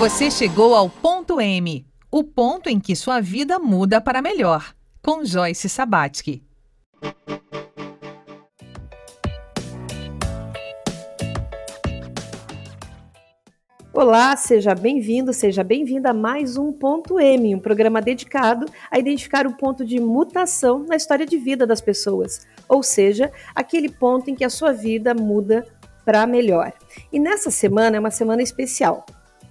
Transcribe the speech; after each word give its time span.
Você 0.00 0.30
chegou 0.30 0.74
ao 0.74 0.88
ponto 0.88 1.38
M, 1.38 1.86
o 2.10 2.24
ponto 2.24 2.70
em 2.70 2.80
que 2.80 2.96
sua 2.96 3.20
vida 3.20 3.58
muda 3.58 4.00
para 4.00 4.22
melhor, 4.22 4.74
com 5.02 5.22
Joyce 5.22 5.68
Sabatsky. 5.68 6.42
Olá, 13.92 14.34
seja 14.38 14.74
bem-vindo, 14.74 15.34
seja 15.34 15.62
bem-vinda 15.62 16.12
a 16.12 16.14
mais 16.14 16.56
um 16.56 16.72
Ponto 16.72 17.20
M, 17.20 17.54
um 17.54 17.60
programa 17.60 18.00
dedicado 18.00 18.64
a 18.90 18.98
identificar 18.98 19.46
o 19.46 19.54
ponto 19.54 19.84
de 19.84 20.00
mutação 20.00 20.78
na 20.88 20.96
história 20.96 21.26
de 21.26 21.36
vida 21.36 21.66
das 21.66 21.82
pessoas, 21.82 22.46
ou 22.66 22.82
seja, 22.82 23.30
aquele 23.54 23.90
ponto 23.90 24.30
em 24.30 24.34
que 24.34 24.44
a 24.44 24.50
sua 24.50 24.72
vida 24.72 25.12
muda 25.12 25.62
para 26.06 26.26
melhor. 26.26 26.72
E 27.12 27.20
nessa 27.20 27.50
semana 27.50 27.98
é 27.98 28.00
uma 28.00 28.10
semana 28.10 28.40
especial. 28.40 29.04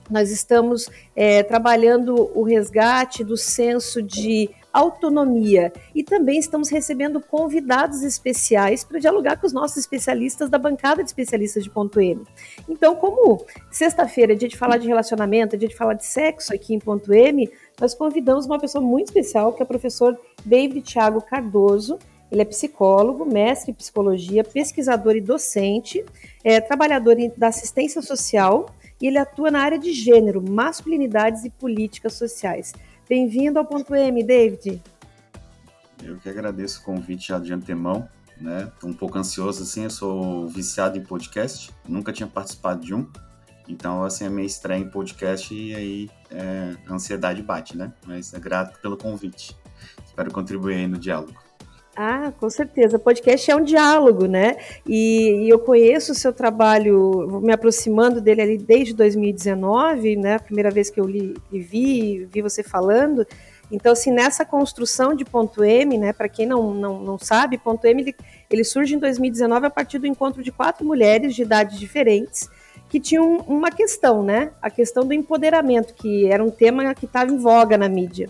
Nós 0.10 0.32
estamos 0.32 0.90
é, 1.16 1.44
trabalhando 1.44 2.32
o 2.34 2.44
resgate 2.44 3.24
do 3.24 3.38
senso 3.38 4.02
de 4.02 4.50
autonomia 4.72 5.74
e 5.94 6.04
também 6.04 6.40
estamos 6.40 6.70
recebendo 6.70 7.20
convidados 7.20 8.04
especiais 8.04 8.84
para 8.84 9.00
dialogar 9.00 9.38
com 9.38 9.48
os 9.48 9.54
nossos 9.54 9.78
especialistas 9.78 10.50
da 10.50 10.58
bancada 10.58 11.04
de 11.04 11.10
especialistas 11.10 11.64
de 11.64 11.70
ponto 11.70 12.00
M. 12.00 12.24
Então, 12.68 12.96
como 12.96 13.46
sexta-feira 13.72 14.34
é 14.34 14.36
dia 14.36 14.48
de 14.48 14.58
falar 14.58 14.78
de 14.78 14.88
relacionamento, 14.88 15.56
é 15.56 15.60
dia 15.60 15.68
de 15.68 15.76
falar 15.76 15.96
de 15.96 16.06
sexo 16.06 16.54
aqui 16.54 16.74
em 16.74 16.80
ponto 16.80 17.14
M, 17.14 17.50
nós 17.80 17.94
convidamos 17.94 18.46
uma 18.46 18.60
pessoa 18.60 18.84
muito 18.84 19.08
especial, 19.08 19.54
que 19.54 19.62
é 19.62 19.66
o 19.66 19.68
professor 19.68 20.20
David 20.44 20.82
Thiago 20.82 21.22
Cardoso. 21.22 21.98
Ele 22.32 22.44
é 22.44 22.46
psicólogo, 22.46 23.26
mestre 23.26 23.72
em 23.72 23.74
psicologia, 23.74 24.44
pesquisador 24.44 25.16
e 25.16 25.22
docente, 25.22 26.06
é 26.44 26.62
trabalhador 26.62 27.16
da 27.36 27.48
assistência 27.48 28.04
social 28.04 28.68
e 29.02 29.08
ele 29.08 29.18
atua 29.18 29.50
na 29.50 29.62
área 29.62 29.80
de 29.80 29.94
gênero, 29.94 30.42
masculinidades 30.42 31.44
e 31.46 31.50
políticas 31.50 32.14
sociais. 32.14 32.74
Bem-vindo 33.08 33.58
ao 33.58 33.66
ponto 33.66 33.96
M, 33.96 34.24
David. 34.24 34.82
Eu 36.04 36.18
que 36.18 36.30
agradeço 36.30 36.82
o 36.82 36.84
convite 36.84 37.30
já 37.30 37.40
de 37.40 37.54
antemão, 37.54 38.08
né? 38.40 38.72
Tô 38.80 38.88
um 38.88 38.94
pouco 38.94 39.18
ansioso 39.18 39.64
assim, 39.64 39.84
eu 39.84 39.90
sou 39.90 40.48
viciado 40.48 40.98
em 40.98 41.04
podcast, 41.04 41.72
nunca 41.88 42.14
tinha 42.14 42.28
participado 42.28 42.86
de 42.86 42.94
um. 42.94 43.08
Então, 43.68 44.04
assim, 44.04 44.26
é 44.26 44.30
minha 44.30 44.48
estreia 44.48 44.80
em 44.80 44.90
podcast 44.90 45.54
e 45.54 45.76
aí 45.76 46.10
é, 46.32 46.76
a 46.88 46.94
ansiedade 46.94 47.42
bate, 47.42 47.78
né? 47.78 47.94
Mas 48.06 48.34
é 48.34 48.40
grato 48.40 48.82
pelo 48.82 48.98
convite. 48.98 49.56
Espero 50.06 50.32
contribuir 50.32 50.76
aí 50.76 50.88
no 50.88 50.98
diálogo. 50.98 51.49
Ah, 51.96 52.32
com 52.40 52.50
certeza. 52.50 52.98
Podcast 52.98 53.50
é 53.52 53.56
um 53.56 53.64
diálogo, 53.64 54.26
né? 54.26 54.56
E, 54.86 55.46
e, 55.46 55.50
eu 55.50 55.60
conheço 55.60 56.12
o 56.14 56.16
seu 56.16 56.32
trabalho, 56.32 57.42
me 57.42 57.52
aproximando 57.52 58.22
dele 58.22 58.42
ali 58.42 58.58
desde 58.58 58.94
2019, 58.94 60.16
né? 60.16 60.36
A 60.36 60.40
primeira 60.40 60.72
vez 60.72 60.90
que 60.90 61.00
eu 61.00 61.06
li 61.06 61.36
e 61.52 61.60
vi, 61.60 62.26
vi 62.32 62.42
você 62.42 62.64
falando. 62.64 63.26
Então, 63.72 63.92
assim, 63.92 64.12
nessa 64.12 64.46
construção 64.46 65.14
de 65.14 65.26
ponto 65.26 65.64
M, 65.64 65.98
né? 65.98 66.14
Para 66.14 66.30
quem 66.30 66.46
não, 66.46 66.74
não, 66.74 67.00
não 67.00 67.18
sabe, 67.18 67.58
ponto 67.58 67.86
M 67.86 68.02
ele, 68.02 68.16
ele 68.50 68.64
surge 68.64 68.96
em 68.96 69.00
2019 69.00 69.66
a 69.66 69.70
partir 69.70 70.00
do 70.00 70.08
encontro 70.08 70.42
de 70.42 70.52
quatro 70.52 70.86
mulheres 70.86 71.36
de 71.36 71.42
idades 71.42 71.78
diferentes 71.78 72.50
que 72.90 73.00
tinham 73.00 73.38
uma 73.48 73.70
questão, 73.70 74.24
né? 74.24 74.52
A 74.62 74.70
questão 74.70 75.06
do 75.06 75.14
empoderamento, 75.14 75.94
que 75.94 76.26
era 76.26 76.44
um 76.44 76.50
tema 76.50 76.94
que 76.96 77.06
estava 77.06 77.32
em 77.32 77.38
voga 77.38 77.78
na 77.78 77.88
mídia. 77.88 78.30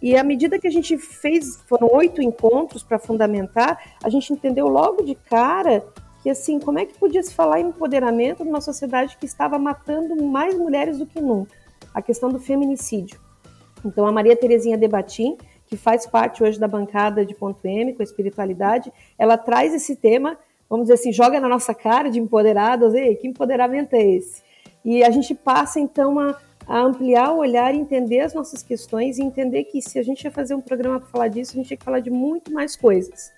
E 0.00 0.16
à 0.16 0.22
medida 0.22 0.58
que 0.58 0.66
a 0.66 0.70
gente 0.70 0.96
fez, 0.96 1.60
foram 1.66 1.88
oito 1.92 2.22
encontros 2.22 2.82
para 2.82 2.98
fundamentar, 2.98 3.96
a 4.02 4.08
gente 4.08 4.32
entendeu 4.32 4.68
logo 4.68 5.02
de 5.02 5.14
cara 5.14 5.84
que 6.22 6.30
assim, 6.30 6.58
como 6.58 6.78
é 6.78 6.84
que 6.84 6.98
podia 6.98 7.22
se 7.22 7.32
falar 7.32 7.60
em 7.60 7.68
empoderamento 7.68 8.44
numa 8.44 8.60
sociedade 8.60 9.16
que 9.16 9.26
estava 9.26 9.58
matando 9.58 10.22
mais 10.22 10.56
mulheres 10.56 10.98
do 10.98 11.06
que 11.06 11.20
nunca? 11.20 11.56
A 11.94 12.02
questão 12.02 12.28
do 12.28 12.40
feminicídio. 12.40 13.20
Então 13.84 14.06
a 14.06 14.12
Maria 14.12 14.36
Terezinha 14.36 14.76
Debatim, 14.76 15.36
que 15.66 15.76
faz 15.76 16.06
parte 16.06 16.42
hoje 16.42 16.58
da 16.58 16.66
bancada 16.66 17.24
de 17.24 17.34
ponto 17.34 17.64
M 17.66 17.92
com 17.92 18.02
a 18.02 18.04
espiritualidade, 18.04 18.92
ela 19.18 19.36
traz 19.36 19.74
esse 19.74 19.94
tema, 19.94 20.36
vamos 20.68 20.84
dizer 20.84 20.94
assim, 20.94 21.12
joga 21.12 21.38
na 21.40 21.48
nossa 21.48 21.74
cara 21.74 22.10
de 22.10 22.18
empoderadas, 22.18 22.94
ei, 22.94 23.14
que 23.16 23.28
empoderamento 23.28 23.94
é 23.94 24.02
esse? 24.02 24.42
E 24.84 25.04
a 25.04 25.10
gente 25.10 25.34
passa 25.34 25.78
então 25.78 26.18
a 26.18 26.36
a 26.68 26.80
ampliar 26.80 27.32
o 27.32 27.38
olhar, 27.38 27.74
entender 27.74 28.20
as 28.20 28.34
nossas 28.34 28.62
questões 28.62 29.16
e 29.16 29.22
entender 29.22 29.64
que 29.64 29.80
se 29.80 29.98
a 29.98 30.02
gente 30.02 30.22
ia 30.22 30.30
fazer 30.30 30.54
um 30.54 30.60
programa 30.60 31.00
para 31.00 31.08
falar 31.08 31.28
disso, 31.28 31.52
a 31.52 31.54
gente 31.56 31.68
tinha 31.68 31.78
que 31.78 31.84
falar 31.84 32.00
de 32.00 32.10
muito 32.10 32.52
mais 32.52 32.76
coisas. 32.76 33.32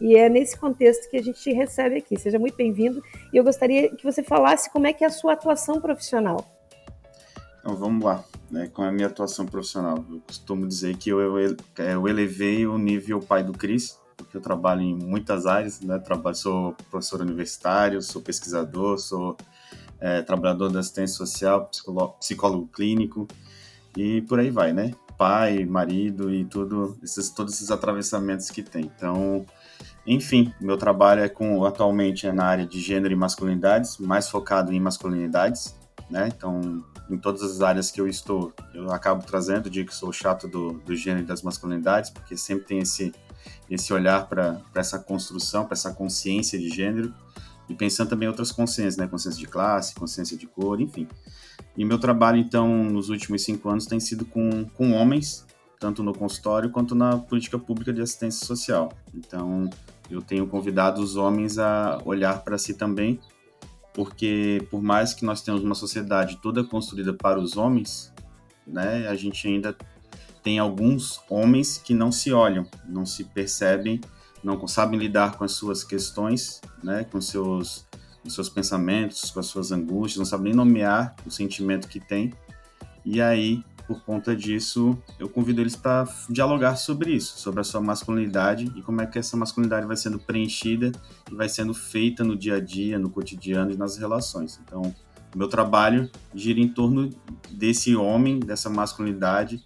E 0.00 0.16
é 0.16 0.30
nesse 0.30 0.58
contexto 0.58 1.10
que 1.10 1.18
a 1.18 1.22
gente 1.22 1.38
te 1.38 1.52
recebe 1.52 1.98
aqui. 1.98 2.18
Seja 2.18 2.38
muito 2.38 2.56
bem-vindo. 2.56 3.02
E 3.30 3.36
eu 3.36 3.44
gostaria 3.44 3.94
que 3.94 4.02
você 4.02 4.22
falasse 4.22 4.70
como 4.70 4.86
é 4.86 4.94
que 4.94 5.04
é 5.04 5.08
a 5.08 5.10
sua 5.10 5.34
atuação 5.34 5.78
profissional. 5.78 6.50
Então, 7.60 7.76
vamos 7.76 8.02
lá. 8.02 8.24
Né, 8.50 8.68
com 8.72 8.82
a 8.82 8.90
minha 8.90 9.06
atuação 9.06 9.46
profissional, 9.46 10.04
eu 10.10 10.20
costumo 10.26 10.66
dizer 10.66 10.96
que 10.96 11.10
eu, 11.10 11.20
eu, 11.20 11.56
eu 11.76 12.08
elevei 12.08 12.66
o 12.66 12.76
nível 12.78 13.20
pai 13.20 13.44
do 13.44 13.52
Cris, 13.52 13.96
porque 14.16 14.36
eu 14.36 14.40
trabalho 14.40 14.80
em 14.80 14.94
muitas 14.94 15.46
áreas, 15.46 15.80
né? 15.80 15.98
Trabalho, 15.98 16.34
sou 16.34 16.74
professor 16.90 17.20
universitário, 17.20 18.02
sou 18.02 18.20
pesquisador, 18.20 18.98
sou 18.98 19.36
é, 20.00 20.22
trabalhador 20.22 20.70
da 20.70 20.80
assistência 20.80 21.16
social, 21.16 21.70
psicólogo, 22.18 22.66
clínico 22.68 23.28
e 23.96 24.22
por 24.22 24.38
aí 24.38 24.50
vai, 24.50 24.72
né? 24.72 24.92
Pai, 25.18 25.64
marido 25.66 26.32
e 26.32 26.44
tudo, 26.44 26.98
esses, 27.02 27.28
todos 27.30 27.54
esses 27.54 27.70
atravessamentos 27.70 28.50
que 28.50 28.62
tem. 28.62 28.90
Então, 28.96 29.44
enfim, 30.06 30.52
meu 30.60 30.78
trabalho 30.78 31.22
é 31.22 31.28
com 31.28 31.62
atualmente 31.64 32.26
é 32.26 32.32
na 32.32 32.46
área 32.46 32.66
de 32.66 32.80
gênero 32.80 33.12
e 33.12 33.16
masculinidades, 33.16 33.98
mais 33.98 34.28
focado 34.28 34.72
em 34.72 34.80
masculinidades, 34.80 35.74
né? 36.08 36.28
Então, 36.34 36.82
em 37.10 37.18
todas 37.18 37.42
as 37.42 37.60
áreas 37.60 37.90
que 37.90 38.00
eu 38.00 38.08
estou, 38.08 38.52
eu 38.72 38.90
acabo 38.92 39.22
trazendo, 39.24 39.68
digo 39.68 39.88
que 39.88 39.94
sou 39.94 40.12
chato 40.12 40.48
do, 40.48 40.74
do 40.80 40.96
gênero 40.96 41.24
e 41.24 41.26
das 41.26 41.42
masculinidades, 41.42 42.08
porque 42.08 42.36
sempre 42.36 42.64
tem 42.64 42.78
esse, 42.78 43.12
esse 43.68 43.92
olhar 43.92 44.26
para 44.26 44.60
essa 44.74 44.98
construção, 44.98 45.64
para 45.64 45.74
essa 45.74 45.92
consciência 45.92 46.58
de 46.58 46.70
gênero 46.70 47.12
e 47.70 47.74
pensando 47.76 48.08
também 48.08 48.26
em 48.26 48.28
outras 48.28 48.50
consciências, 48.50 48.96
né? 48.96 49.06
Consciência 49.06 49.38
de 49.38 49.46
classe, 49.46 49.94
consciência 49.94 50.36
de 50.36 50.44
cor, 50.44 50.80
enfim. 50.80 51.06
E 51.76 51.84
meu 51.84 51.98
trabalho, 51.98 52.36
então, 52.36 52.82
nos 52.84 53.08
últimos 53.08 53.42
cinco 53.44 53.68
anos 53.68 53.86
tem 53.86 54.00
sido 54.00 54.24
com, 54.24 54.64
com 54.64 54.90
homens, 54.90 55.46
tanto 55.78 56.02
no 56.02 56.12
consultório 56.12 56.70
quanto 56.70 56.96
na 56.96 57.16
política 57.16 57.58
pública 57.58 57.92
de 57.92 58.02
assistência 58.02 58.44
social. 58.44 58.92
Então, 59.14 59.70
eu 60.10 60.20
tenho 60.20 60.48
convidado 60.48 61.00
os 61.00 61.14
homens 61.14 61.58
a 61.58 62.00
olhar 62.04 62.42
para 62.42 62.58
si 62.58 62.74
também, 62.74 63.20
porque 63.94 64.66
por 64.68 64.82
mais 64.82 65.14
que 65.14 65.24
nós 65.24 65.40
tenhamos 65.40 65.64
uma 65.64 65.76
sociedade 65.76 66.38
toda 66.42 66.64
construída 66.64 67.14
para 67.14 67.38
os 67.38 67.56
homens, 67.56 68.12
né, 68.66 69.06
a 69.06 69.14
gente 69.14 69.46
ainda 69.46 69.76
tem 70.42 70.58
alguns 70.58 71.20
homens 71.30 71.78
que 71.78 71.94
não 71.94 72.10
se 72.10 72.32
olham, 72.32 72.66
não 72.84 73.06
se 73.06 73.22
percebem 73.24 74.00
não 74.42 74.66
sabem 74.66 74.98
lidar 74.98 75.36
com 75.36 75.44
as 75.44 75.52
suas 75.52 75.84
questões, 75.84 76.60
né, 76.82 77.04
com 77.04 77.20
seus, 77.20 77.86
os 78.24 78.34
seus 78.34 78.48
pensamentos, 78.48 79.30
com 79.30 79.40
as 79.40 79.46
suas 79.46 79.72
angústias, 79.72 80.18
não 80.18 80.24
sabem 80.24 80.46
nem 80.46 80.54
nomear 80.54 81.14
o 81.26 81.30
sentimento 81.30 81.88
que 81.88 82.00
tem. 82.00 82.32
E 83.04 83.20
aí, 83.20 83.64
por 83.86 84.02
conta 84.02 84.36
disso, 84.36 84.96
eu 85.18 85.28
convido 85.28 85.60
eles 85.60 85.74
para 85.74 86.08
dialogar 86.28 86.76
sobre 86.76 87.12
isso, 87.12 87.38
sobre 87.38 87.60
a 87.60 87.64
sua 87.64 87.80
masculinidade 87.80 88.72
e 88.76 88.82
como 88.82 89.00
é 89.00 89.06
que 89.06 89.18
essa 89.18 89.36
masculinidade 89.36 89.86
vai 89.86 89.96
sendo 89.96 90.18
preenchida 90.18 90.92
e 91.30 91.34
vai 91.34 91.48
sendo 91.48 91.74
feita 91.74 92.22
no 92.22 92.36
dia 92.36 92.56
a 92.56 92.60
dia, 92.60 92.98
no 92.98 93.10
cotidiano 93.10 93.72
e 93.72 93.76
nas 93.76 93.96
relações. 93.96 94.60
Então, 94.64 94.94
meu 95.34 95.48
trabalho 95.48 96.10
gira 96.34 96.60
em 96.60 96.68
torno 96.68 97.10
desse 97.50 97.94
homem, 97.94 98.40
dessa 98.40 98.68
masculinidade 98.68 99.64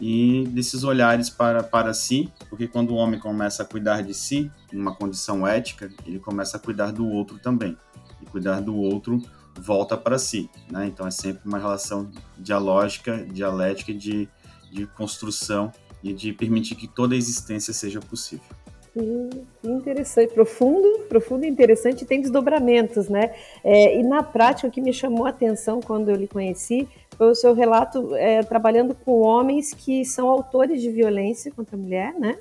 e 0.00 0.44
desses 0.48 0.84
olhares 0.84 1.30
para, 1.30 1.62
para 1.62 1.94
si, 1.94 2.30
porque 2.50 2.68
quando 2.68 2.90
o 2.90 2.96
homem 2.96 3.18
começa 3.18 3.62
a 3.62 3.66
cuidar 3.66 4.02
de 4.02 4.12
si, 4.14 4.50
numa 4.72 4.94
condição 4.94 5.46
ética, 5.46 5.90
ele 6.06 6.18
começa 6.18 6.56
a 6.56 6.60
cuidar 6.60 6.92
do 6.92 7.08
outro 7.08 7.38
também. 7.38 7.76
E 8.20 8.26
cuidar 8.26 8.60
do 8.60 8.76
outro 8.76 9.22
volta 9.58 9.96
para 9.96 10.18
si, 10.18 10.50
né? 10.70 10.86
Então 10.86 11.06
é 11.06 11.10
sempre 11.10 11.46
uma 11.46 11.58
relação 11.58 12.10
dialógica, 12.36 13.26
dialética 13.32 13.92
de, 13.92 14.28
de 14.70 14.86
construção 14.88 15.72
e 16.02 16.12
de 16.12 16.32
permitir 16.32 16.74
que 16.74 16.86
toda 16.86 17.14
a 17.14 17.18
existência 17.18 17.72
seja 17.72 18.00
possível. 18.00 18.44
Que 18.92 19.68
interessante, 19.68 20.32
profundo, 20.32 21.00
profundo 21.08 21.44
e 21.44 21.48
interessante, 21.48 22.06
tem 22.06 22.20
desdobramentos, 22.20 23.08
né? 23.08 23.34
É, 23.62 23.98
e 23.98 24.02
na 24.02 24.22
prática, 24.22 24.68
o 24.68 24.70
que 24.70 24.80
me 24.80 24.92
chamou 24.92 25.26
a 25.26 25.30
atenção 25.30 25.80
quando 25.80 26.10
eu 26.10 26.16
lhe 26.16 26.26
conheci 26.26 26.88
foi 27.16 27.30
o 27.30 27.34
seu 27.34 27.54
relato 27.54 28.14
é, 28.16 28.42
trabalhando 28.42 28.94
com 28.94 29.20
homens 29.20 29.72
que 29.72 30.04
são 30.04 30.28
autores 30.28 30.80
de 30.80 30.90
violência 30.90 31.50
contra 31.52 31.76
a 31.76 31.78
mulher, 31.78 32.14
né? 32.18 32.38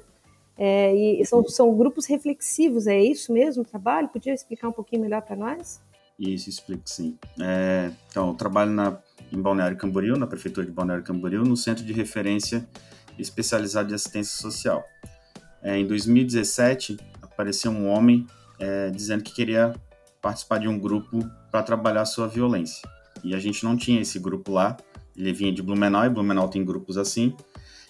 É, 0.58 0.94
e 0.96 1.26
são, 1.26 1.44
são 1.48 1.76
grupos 1.76 2.06
reflexivos, 2.06 2.88
é 2.88 2.98
isso 2.98 3.34
mesmo 3.34 3.64
o 3.64 3.66
trabalho? 3.66 4.08
Podia 4.08 4.34
explicar 4.34 4.70
um 4.70 4.72
pouquinho 4.72 5.02
melhor 5.02 5.22
para 5.22 5.36
nós? 5.36 5.82
Isso, 6.18 6.50
explico 6.50 6.84
sim. 6.86 7.18
É, 7.42 7.92
então, 8.10 8.30
eu 8.30 8.34
trabalho 8.36 8.72
na, 8.72 8.98
em 9.32 9.42
Balneário 9.42 9.78
Camboriú, 9.78 10.18
na 10.18 10.26
Prefeitura 10.26 10.66
de 10.66 10.72
Balneário 10.72 11.04
Camboriú, 11.04 11.44
no 11.44 11.58
Centro 11.58 11.84
de 11.84 11.92
Referência 11.92 12.66
Especializado 13.20 13.90
de 13.90 13.96
Assistência 13.96 14.42
Social. 14.42 14.84
É, 15.62 15.78
em 15.78 15.86
2017, 15.86 16.98
apareceu 17.22 17.72
um 17.72 17.90
homem 17.90 18.26
é, 18.60 18.90
dizendo 18.90 19.24
que 19.24 19.34
queria 19.34 19.74
participar 20.22 20.60
de 20.60 20.68
um 20.68 20.80
grupo 20.80 21.20
para 21.52 21.64
trabalhar 21.64 22.06
sua 22.06 22.28
violência. 22.28 22.88
E 23.26 23.34
a 23.34 23.40
gente 23.40 23.64
não 23.64 23.76
tinha 23.76 24.02
esse 24.02 24.20
grupo 24.20 24.52
lá, 24.52 24.78
Ele 25.16 25.34
vinha 25.34 25.52
de 25.52 25.62
Blumenau, 25.62 26.06
e 26.06 26.10
Blumenau 26.10 26.48
tem 26.48 26.64
grupos 26.64 26.98
assim. 26.98 27.36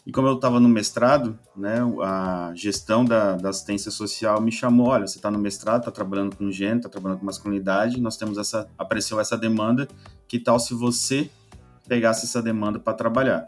E 0.06 0.12
como 0.12 0.28
eu 0.28 0.36
estava 0.36 0.60
no 0.60 0.70
mestrado, 0.70 1.38
né, 1.58 1.80
a 2.04 2.52
gestão 2.56 3.04
da, 3.04 3.36
da, 3.36 3.50
assistência 3.50 3.90
social 3.90 4.40
me 4.40 4.52
chamou, 4.52 4.90
olha, 4.90 5.08
você 5.08 5.18
está 5.18 5.32
no 5.32 5.40
mestrado, 5.40 5.80
está 5.80 5.92
trabalhando 5.92 6.36
com 6.36 6.52
gênero, 6.52 6.78
está 6.78 6.90
trabalhando 6.90 7.20
com 7.20 7.26
masculinidade, 7.26 8.00
nós 8.00 8.16
temos 8.16 8.38
essa, 8.38 8.70
apareceu 8.78 9.20
essa 9.20 9.36
demanda, 9.36 9.88
que 10.28 10.40
tal 10.40 10.60
se 10.60 10.76
você 10.76 11.30
pegasse 11.88 12.26
essa 12.26 12.40
demanda 12.40 12.80
para 12.80 12.94
trabalhar? 12.94 13.46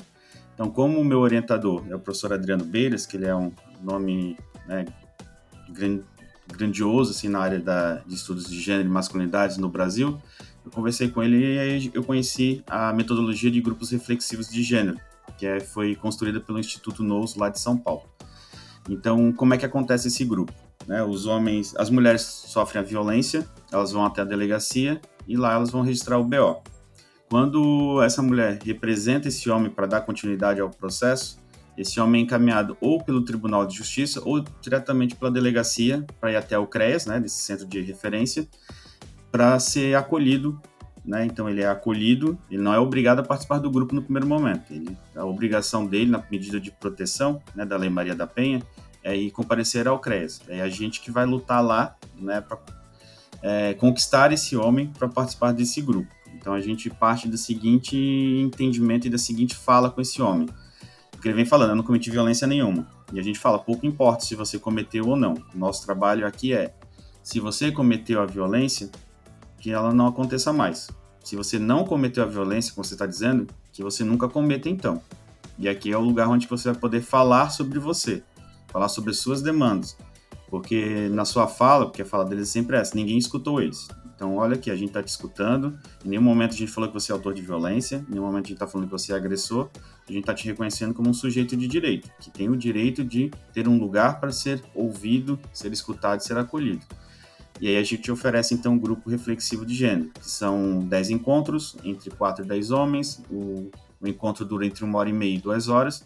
Então, 0.55 0.71
como 0.71 0.99
o 0.99 1.05
meu 1.05 1.19
orientador 1.19 1.85
é 1.87 1.95
o 1.95 1.99
professor 1.99 2.33
Adriano 2.33 2.65
Beiras, 2.65 3.05
que 3.05 3.15
ele 3.15 3.27
é 3.27 3.35
um 3.35 3.51
nome 3.83 4.35
né, 4.67 4.85
grandioso 6.51 7.11
assim, 7.11 7.29
na 7.29 7.39
área 7.39 7.59
da, 7.59 7.97
de 7.99 8.15
estudos 8.15 8.49
de 8.49 8.59
gênero 8.59 8.89
e 8.89 8.91
masculinidade 8.91 9.59
no 9.61 9.69
Brasil, 9.69 10.19
eu 10.67 10.71
conversei 10.71 11.07
com 11.07 11.23
ele 11.23 11.37
e 11.37 11.91
eu 11.93 12.03
conheci 12.03 12.61
a 12.67 12.93
metodologia 12.93 13.49
de 13.49 13.61
grupos 13.61 13.89
reflexivos 13.91 14.49
de 14.49 14.61
gênero, 14.61 14.99
que 15.37 15.45
é, 15.45 15.59
foi 15.59 15.95
construída 15.95 16.39
pelo 16.39 16.59
Instituto 16.59 17.01
Nous 17.01 17.35
lá 17.35 17.49
de 17.49 17.59
São 17.59 17.77
Paulo. 17.77 18.03
Então, 18.89 19.31
como 19.31 19.53
é 19.53 19.57
que 19.57 19.65
acontece 19.65 20.09
esse 20.09 20.23
grupo? 20.25 20.53
Né, 20.85 21.03
os 21.03 21.25
homens, 21.25 21.75
as 21.77 21.89
mulheres 21.89 22.21
sofrem 22.21 22.81
a 22.81 22.85
violência, 22.85 23.47
elas 23.71 23.91
vão 23.91 24.05
até 24.05 24.21
a 24.21 24.25
delegacia 24.25 25.01
e 25.27 25.35
lá 25.35 25.53
elas 25.53 25.69
vão 25.69 25.81
registrar 25.81 26.17
o 26.17 26.23
BO. 26.23 26.61
Quando 27.29 28.01
essa 28.01 28.21
mulher 28.21 28.59
representa 28.63 29.27
esse 29.27 29.49
homem 29.49 29.69
para 29.69 29.85
dar 29.85 30.01
continuidade 30.01 30.61
ao 30.61 30.69
processo, 30.69 31.37
esse 31.77 31.99
homem 31.99 32.21
é 32.21 32.23
encaminhado 32.23 32.77
ou 32.79 33.03
pelo 33.03 33.23
Tribunal 33.23 33.65
de 33.65 33.75
Justiça 33.75 34.21
ou 34.23 34.43
diretamente 34.61 35.15
pela 35.15 35.29
delegacia 35.29 36.05
para 36.19 36.31
ir 36.31 36.35
até 36.37 36.57
o 36.57 36.65
CREAS, 36.65 37.05
né, 37.05 37.19
desse 37.19 37.37
centro 37.37 37.65
de 37.65 37.81
referência, 37.81 38.47
para 39.37 39.59
ser 39.59 39.95
acolhido 39.95 40.59
né? 41.05 41.25
Então 41.25 41.49
ele 41.49 41.61
é 41.61 41.67
acolhido, 41.67 42.37
ele 42.51 42.61
não 42.61 42.73
é 42.73 42.79
obrigado 42.79 43.19
a 43.19 43.23
participar 43.23 43.59
do 43.59 43.71
grupo 43.71 43.95
no 43.95 44.01
primeiro 44.01 44.27
momento. 44.27 44.73
Ele, 44.73 44.97
a 45.15 45.23
obrigação 45.23 45.85
dele, 45.85 46.11
na 46.11 46.21
medida 46.29 46.59
de 46.59 46.69
proteção 46.69 47.41
né, 47.55 47.65
da 47.65 47.77
Lei 47.77 47.89
Maria 47.89 48.13
da 48.13 48.27
Penha, 48.27 48.61
é 49.01 49.15
ir 49.15 49.31
comparecer 49.31 49.87
ao 49.87 49.99
CREAS. 49.99 50.41
É 50.49 50.59
a 50.59 50.67
gente 50.67 50.99
que 50.99 51.09
vai 51.09 51.25
lutar 51.25 51.63
lá 51.63 51.95
né, 52.19 52.41
para 52.41 52.59
é, 53.41 53.73
conquistar 53.75 54.33
esse 54.33 54.57
homem 54.57 54.87
para 54.99 55.07
participar 55.07 55.53
desse 55.53 55.81
grupo. 55.81 56.13
Então 56.35 56.53
a 56.53 56.59
gente 56.59 56.89
parte 56.89 57.25
do 57.25 57.37
seguinte 57.37 57.95
entendimento 57.95 59.07
e 59.07 59.09
da 59.09 59.17
seguinte 59.17 59.55
fala 59.55 59.89
com 59.89 60.01
esse 60.01 60.21
homem. 60.21 60.49
Porque 61.09 61.29
ele 61.29 61.35
vem 61.35 61.45
falando, 61.45 61.69
eu 61.69 61.75
não 61.77 61.83
cometi 61.83 62.11
violência 62.11 62.45
nenhuma. 62.45 62.85
E 63.13 63.19
a 63.19 63.23
gente 63.23 63.39
fala, 63.39 63.57
pouco 63.57 63.85
importa 63.85 64.25
se 64.25 64.35
você 64.35 64.59
cometeu 64.59 65.07
ou 65.07 65.15
não. 65.15 65.35
Nosso 65.55 65.85
trabalho 65.85 66.27
aqui 66.27 66.51
é, 66.51 66.73
se 67.23 67.39
você 67.39 67.71
cometeu 67.71 68.21
a 68.21 68.25
violência, 68.25 68.89
que 69.67 69.71
ela 69.73 69.93
não 69.93 70.07
aconteça 70.07 70.53
mais. 70.53 70.87
Se 71.21 71.35
você 71.35 71.59
não 71.59 71.83
cometeu 71.83 72.23
a 72.23 72.25
violência, 72.25 72.73
como 72.73 72.85
você 72.85 72.93
está 72.93 73.05
dizendo, 73.05 73.47
que 73.73 73.83
você 73.83 74.01
nunca 74.01 74.29
cometa 74.29 74.69
então. 74.69 75.01
E 75.59 75.67
aqui 75.67 75.91
é 75.91 75.97
o 75.97 75.99
lugar 75.99 76.29
onde 76.29 76.47
você 76.47 76.71
vai 76.71 76.79
poder 76.79 77.01
falar 77.01 77.49
sobre 77.49 77.77
você, 77.77 78.23
falar 78.69 78.87
sobre 78.87 79.11
as 79.11 79.17
suas 79.17 79.41
demandas. 79.41 79.97
Porque 80.49 81.09
na 81.09 81.25
sua 81.25 81.49
fala, 81.49 81.85
porque 81.85 82.01
a 82.01 82.05
fala 82.05 82.23
deles 82.23 82.47
é 82.47 82.51
sempre 82.53 82.77
essa, 82.77 82.95
ninguém 82.95 83.17
escutou 83.17 83.61
eles. 83.61 83.89
Então, 84.15 84.37
olha 84.37 84.55
aqui, 84.55 84.71
a 84.71 84.75
gente 84.77 84.87
está 84.87 85.03
te 85.03 85.09
escutando, 85.09 85.77
em 86.05 86.07
nenhum 86.11 86.21
momento 86.21 86.53
a 86.53 86.57
gente 86.57 86.71
falou 86.71 86.89
que 86.89 86.93
você 86.93 87.11
é 87.11 87.13
autor 87.13 87.33
de 87.33 87.41
violência, 87.41 88.05
em 88.07 88.11
nenhum 88.11 88.23
momento 88.23 88.45
a 88.45 88.47
gente 88.47 88.53
está 88.53 88.67
falando 88.67 88.87
que 88.87 88.93
você 88.93 89.11
é 89.11 89.17
agressor, 89.17 89.67
a 90.07 90.11
gente 90.13 90.21
está 90.21 90.33
te 90.33 90.45
reconhecendo 90.45 90.93
como 90.93 91.09
um 91.09 91.13
sujeito 91.13 91.57
de 91.57 91.67
direito, 91.67 92.09
que 92.21 92.31
tem 92.31 92.47
o 92.47 92.55
direito 92.55 93.03
de 93.03 93.29
ter 93.51 93.67
um 93.67 93.77
lugar 93.77 94.21
para 94.21 94.31
ser 94.31 94.63
ouvido, 94.73 95.37
ser 95.51 95.73
escutado 95.73 96.21
e 96.21 96.23
ser 96.23 96.37
acolhido. 96.37 96.85
E 97.59 97.67
aí 97.67 97.77
a 97.77 97.83
gente 97.83 98.11
oferece 98.11 98.53
então 98.53 98.73
um 98.73 98.79
grupo 98.79 99.09
reflexivo 99.09 99.65
de 99.65 99.73
gênero, 99.73 100.09
que 100.09 100.29
são 100.29 100.79
10 100.79 101.09
encontros, 101.09 101.75
entre 101.83 102.09
4 102.11 102.45
e 102.45 102.47
10 102.47 102.71
homens, 102.71 103.21
o, 103.31 103.71
o 103.99 104.07
encontro 104.07 104.45
dura 104.45 104.65
entre 104.65 104.83
uma 104.83 104.99
hora 104.99 105.09
e 105.09 105.13
meia 105.13 105.35
e 105.35 105.39
duas 105.39 105.67
horas, 105.67 106.05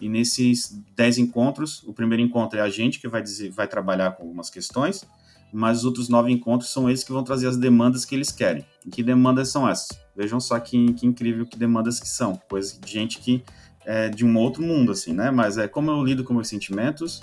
e 0.00 0.08
nesses 0.08 0.76
10 0.96 1.18
encontros, 1.18 1.82
o 1.86 1.92
primeiro 1.92 2.22
encontro 2.22 2.58
é 2.58 2.62
a 2.62 2.70
gente 2.70 2.98
que 2.98 3.06
vai, 3.06 3.22
dizer, 3.22 3.50
vai 3.50 3.68
trabalhar 3.68 4.12
com 4.12 4.22
algumas 4.24 4.48
questões, 4.48 5.04
mas 5.52 5.78
os 5.78 5.84
outros 5.84 6.08
nove 6.08 6.32
encontros 6.32 6.72
são 6.72 6.88
eles 6.88 7.04
que 7.04 7.12
vão 7.12 7.22
trazer 7.22 7.48
as 7.48 7.56
demandas 7.56 8.04
que 8.04 8.14
eles 8.14 8.32
querem. 8.32 8.64
E 8.86 8.90
que 8.90 9.02
demandas 9.02 9.48
são 9.50 9.68
essas? 9.68 9.98
Vejam 10.16 10.40
só 10.40 10.58
que, 10.58 10.92
que 10.94 11.06
incrível 11.06 11.44
que 11.44 11.58
demandas 11.58 12.00
que 12.00 12.08
são, 12.08 12.40
coisa 12.48 12.78
de 12.80 12.90
gente 12.90 13.18
que 13.18 13.42
é 13.84 14.08
de 14.08 14.24
um 14.24 14.36
outro 14.36 14.62
mundo, 14.62 14.92
assim, 14.92 15.12
né? 15.12 15.30
Mas 15.30 15.58
é 15.58 15.66
como 15.66 15.90
eu 15.90 16.02
lido 16.04 16.24
com 16.24 16.32
meus 16.32 16.48
sentimentos, 16.48 17.20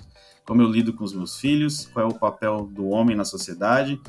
como 0.48 0.62
eu 0.62 0.68
lido 0.68 0.94
com 0.94 1.04
os 1.04 1.14
meus 1.14 1.38
filhos, 1.38 1.86
qual 1.94 2.08
é 2.08 2.10
o 2.10 2.14
papel 2.14 2.70
do 2.72 2.88
homem 2.88 3.16
na 3.16 3.26
sociedade, 3.26 4.00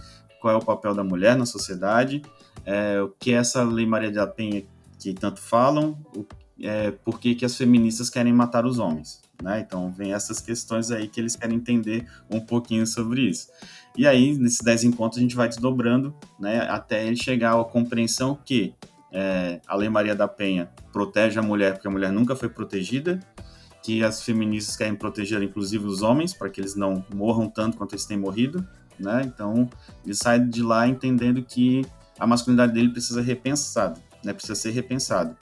qual 0.40 0.54
é 0.54 0.56
o 0.56 0.64
papel 0.64 0.94
da 0.94 1.02
mulher 1.02 1.36
na 1.36 1.44
sociedade, 1.44 2.22
é, 2.64 3.02
o 3.02 3.08
que 3.08 3.32
é 3.32 3.34
essa 3.34 3.64
Lei 3.64 3.84
Maria 3.84 4.12
da 4.12 4.26
Penha 4.26 4.62
que 5.00 5.12
tanto 5.12 5.40
falam, 5.40 5.98
o, 6.14 6.24
é, 6.60 6.92
por 6.92 7.18
que, 7.20 7.44
as 7.44 7.56
feministas 7.56 8.08
querem 8.08 8.32
matar 8.32 8.64
os 8.64 8.78
homens. 8.78 9.20
Né? 9.42 9.60
Então, 9.60 9.92
vem 9.92 10.12
essas 10.12 10.40
questões 10.40 10.90
aí 10.90 11.08
que 11.08 11.20
eles 11.20 11.36
querem 11.36 11.56
entender 11.56 12.06
um 12.30 12.40
pouquinho 12.40 12.86
sobre 12.86 13.22
isso. 13.22 13.48
E 13.96 14.06
aí, 14.06 14.36
nesses 14.36 14.60
10 14.60 14.84
encontros, 14.84 15.18
a 15.18 15.22
gente 15.22 15.36
vai 15.36 15.48
desdobrando 15.48 16.14
né, 16.38 16.60
até 16.68 17.04
ele 17.06 17.16
chegar 17.16 17.58
à 17.58 17.64
compreensão 17.64 18.38
que 18.44 18.74
é, 19.12 19.60
a 19.66 19.74
Lei 19.74 19.88
Maria 19.88 20.14
da 20.14 20.28
Penha 20.28 20.68
protege 20.92 21.38
a 21.38 21.42
mulher 21.42 21.74
porque 21.74 21.88
a 21.88 21.90
mulher 21.90 22.12
nunca 22.12 22.36
foi 22.36 22.48
protegida, 22.48 23.18
que 23.88 24.04
as 24.04 24.22
feministas 24.22 24.76
querem 24.76 24.94
proteger, 24.94 25.42
inclusive, 25.42 25.86
os 25.86 26.02
homens, 26.02 26.34
para 26.34 26.50
que 26.50 26.60
eles 26.60 26.74
não 26.74 27.02
morram 27.14 27.48
tanto 27.48 27.78
quanto 27.78 27.94
eles 27.94 28.04
têm 28.04 28.18
morrido, 28.18 28.62
né? 29.00 29.22
Então, 29.24 29.66
ele 30.04 30.14
sai 30.14 30.38
de 30.38 30.62
lá 30.62 30.86
entendendo 30.86 31.42
que 31.42 31.86
a 32.18 32.26
masculinidade 32.26 32.74
dele 32.74 32.90
precisa 32.90 33.22
ser 33.22 33.26
repensada, 33.26 33.98
né? 34.22 34.34
Precisa 34.34 34.54
ser 34.54 34.72
repensado. 34.72 35.34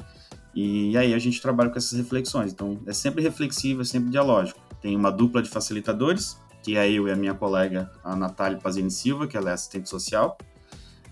E 0.54 0.96
aí 0.96 1.12
a 1.12 1.18
gente 1.18 1.42
trabalha 1.42 1.70
com 1.70 1.76
essas 1.76 1.98
reflexões. 1.98 2.52
Então, 2.52 2.78
é 2.86 2.92
sempre 2.92 3.20
reflexivo, 3.20 3.82
é 3.82 3.84
sempre 3.84 4.10
dialógico. 4.10 4.60
Tem 4.80 4.94
uma 4.94 5.10
dupla 5.10 5.42
de 5.42 5.50
facilitadores, 5.50 6.40
que 6.62 6.76
é 6.76 6.88
eu 6.88 7.08
e 7.08 7.10
a 7.10 7.16
minha 7.16 7.34
colega, 7.34 7.90
a 8.04 8.14
Natália 8.14 8.58
Pazini 8.58 8.92
Silva, 8.92 9.26
que 9.26 9.36
ela 9.36 9.50
é 9.50 9.54
assistente 9.54 9.88
social. 9.88 10.38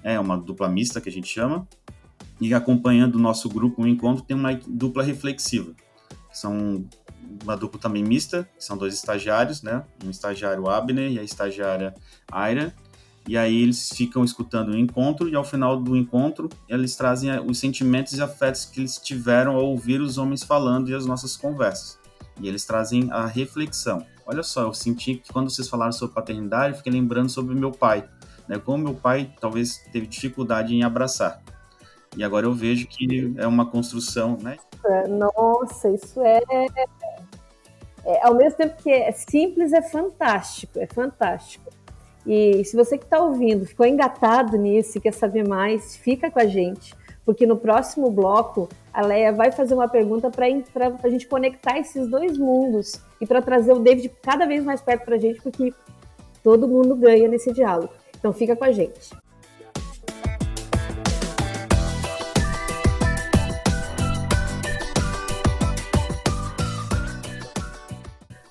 É 0.04 0.20
uma 0.20 0.36
dupla 0.36 0.68
mista 0.68 1.00
que 1.00 1.08
a 1.08 1.12
gente 1.12 1.26
chama. 1.26 1.66
E 2.40 2.54
acompanhando 2.54 3.16
o 3.16 3.18
nosso 3.18 3.48
grupo, 3.48 3.82
um 3.82 3.88
encontro, 3.88 4.22
tem 4.22 4.36
uma 4.36 4.54
dupla 4.68 5.02
reflexiva. 5.02 5.72
São 6.32 6.84
uma 7.42 7.56
dupla 7.56 7.80
também 7.80 8.02
mista, 8.02 8.48
são 8.58 8.76
dois 8.76 8.94
estagiários, 8.94 9.62
né? 9.62 9.84
Um 10.04 10.10
estagiário 10.10 10.68
Abner 10.68 11.10
e 11.10 11.18
a 11.18 11.22
estagiária 11.22 11.94
Aira. 12.30 12.74
E 13.26 13.38
aí 13.38 13.62
eles 13.62 13.88
ficam 13.90 14.22
escutando 14.22 14.70
o 14.70 14.76
encontro 14.76 15.28
e 15.28 15.34
ao 15.34 15.44
final 15.44 15.80
do 15.80 15.96
encontro 15.96 16.48
eles 16.68 16.94
trazem 16.94 17.30
os 17.40 17.58
sentimentos 17.58 18.12
e 18.14 18.22
afetos 18.22 18.66
que 18.66 18.80
eles 18.80 18.98
tiveram 18.98 19.56
ao 19.56 19.64
ouvir 19.64 20.00
os 20.00 20.18
homens 20.18 20.42
falando 20.42 20.90
e 20.90 20.94
as 20.94 21.06
nossas 21.06 21.36
conversas. 21.36 21.98
E 22.40 22.48
eles 22.48 22.64
trazem 22.66 23.08
a 23.10 23.24
reflexão. 23.24 24.04
Olha 24.26 24.42
só, 24.42 24.62
eu 24.62 24.74
senti 24.74 25.14
que 25.14 25.32
quando 25.32 25.50
vocês 25.50 25.68
falaram 25.68 25.92
sobre 25.92 26.14
paternidade, 26.14 26.74
eu 26.74 26.78
fiquei 26.78 26.92
lembrando 26.92 27.30
sobre 27.30 27.54
meu 27.54 27.70
pai. 27.70 28.06
Né? 28.46 28.58
Como 28.58 28.84
meu 28.84 28.94
pai 28.94 29.32
talvez 29.40 29.78
teve 29.90 30.06
dificuldade 30.06 30.74
em 30.74 30.82
abraçar. 30.82 31.42
E 32.16 32.22
agora 32.22 32.46
eu 32.46 32.52
vejo 32.52 32.86
que 32.86 33.34
é 33.38 33.46
uma 33.46 33.66
construção, 33.66 34.38
né? 34.40 34.56
Nossa, 35.08 35.88
isso 35.90 36.20
é 36.20 36.40
é, 38.04 38.26
ao 38.26 38.34
mesmo 38.34 38.56
tempo 38.56 38.82
que 38.82 38.90
é 38.90 39.10
simples, 39.12 39.72
é 39.72 39.82
fantástico, 39.82 40.78
é 40.78 40.86
fantástico. 40.86 41.70
E 42.26 42.64
se 42.64 42.76
você 42.76 42.96
que 42.96 43.04
está 43.04 43.18
ouvindo 43.18 43.66
ficou 43.66 43.86
engatado 43.86 44.56
nisso 44.56 44.96
e 44.96 45.00
quer 45.00 45.12
saber 45.12 45.46
mais, 45.46 45.96
fica 45.96 46.30
com 46.30 46.38
a 46.38 46.46
gente, 46.46 46.94
porque 47.24 47.46
no 47.46 47.56
próximo 47.56 48.10
bloco 48.10 48.68
a 48.92 49.02
Leia 49.02 49.32
vai 49.32 49.50
fazer 49.50 49.74
uma 49.74 49.88
pergunta 49.88 50.30
para 50.30 50.46
a 51.02 51.08
gente 51.08 51.26
conectar 51.26 51.78
esses 51.78 52.08
dois 52.08 52.38
mundos 52.38 53.00
e 53.20 53.26
para 53.26 53.42
trazer 53.42 53.72
o 53.72 53.78
David 53.78 54.10
cada 54.22 54.46
vez 54.46 54.64
mais 54.64 54.80
perto 54.80 55.04
para 55.04 55.16
a 55.16 55.18
gente, 55.18 55.40
porque 55.42 55.74
todo 56.42 56.68
mundo 56.68 56.94
ganha 56.94 57.28
nesse 57.28 57.52
diálogo. 57.52 57.92
Então 58.18 58.32
fica 58.32 58.54
com 58.56 58.64
a 58.64 58.72
gente. 58.72 59.10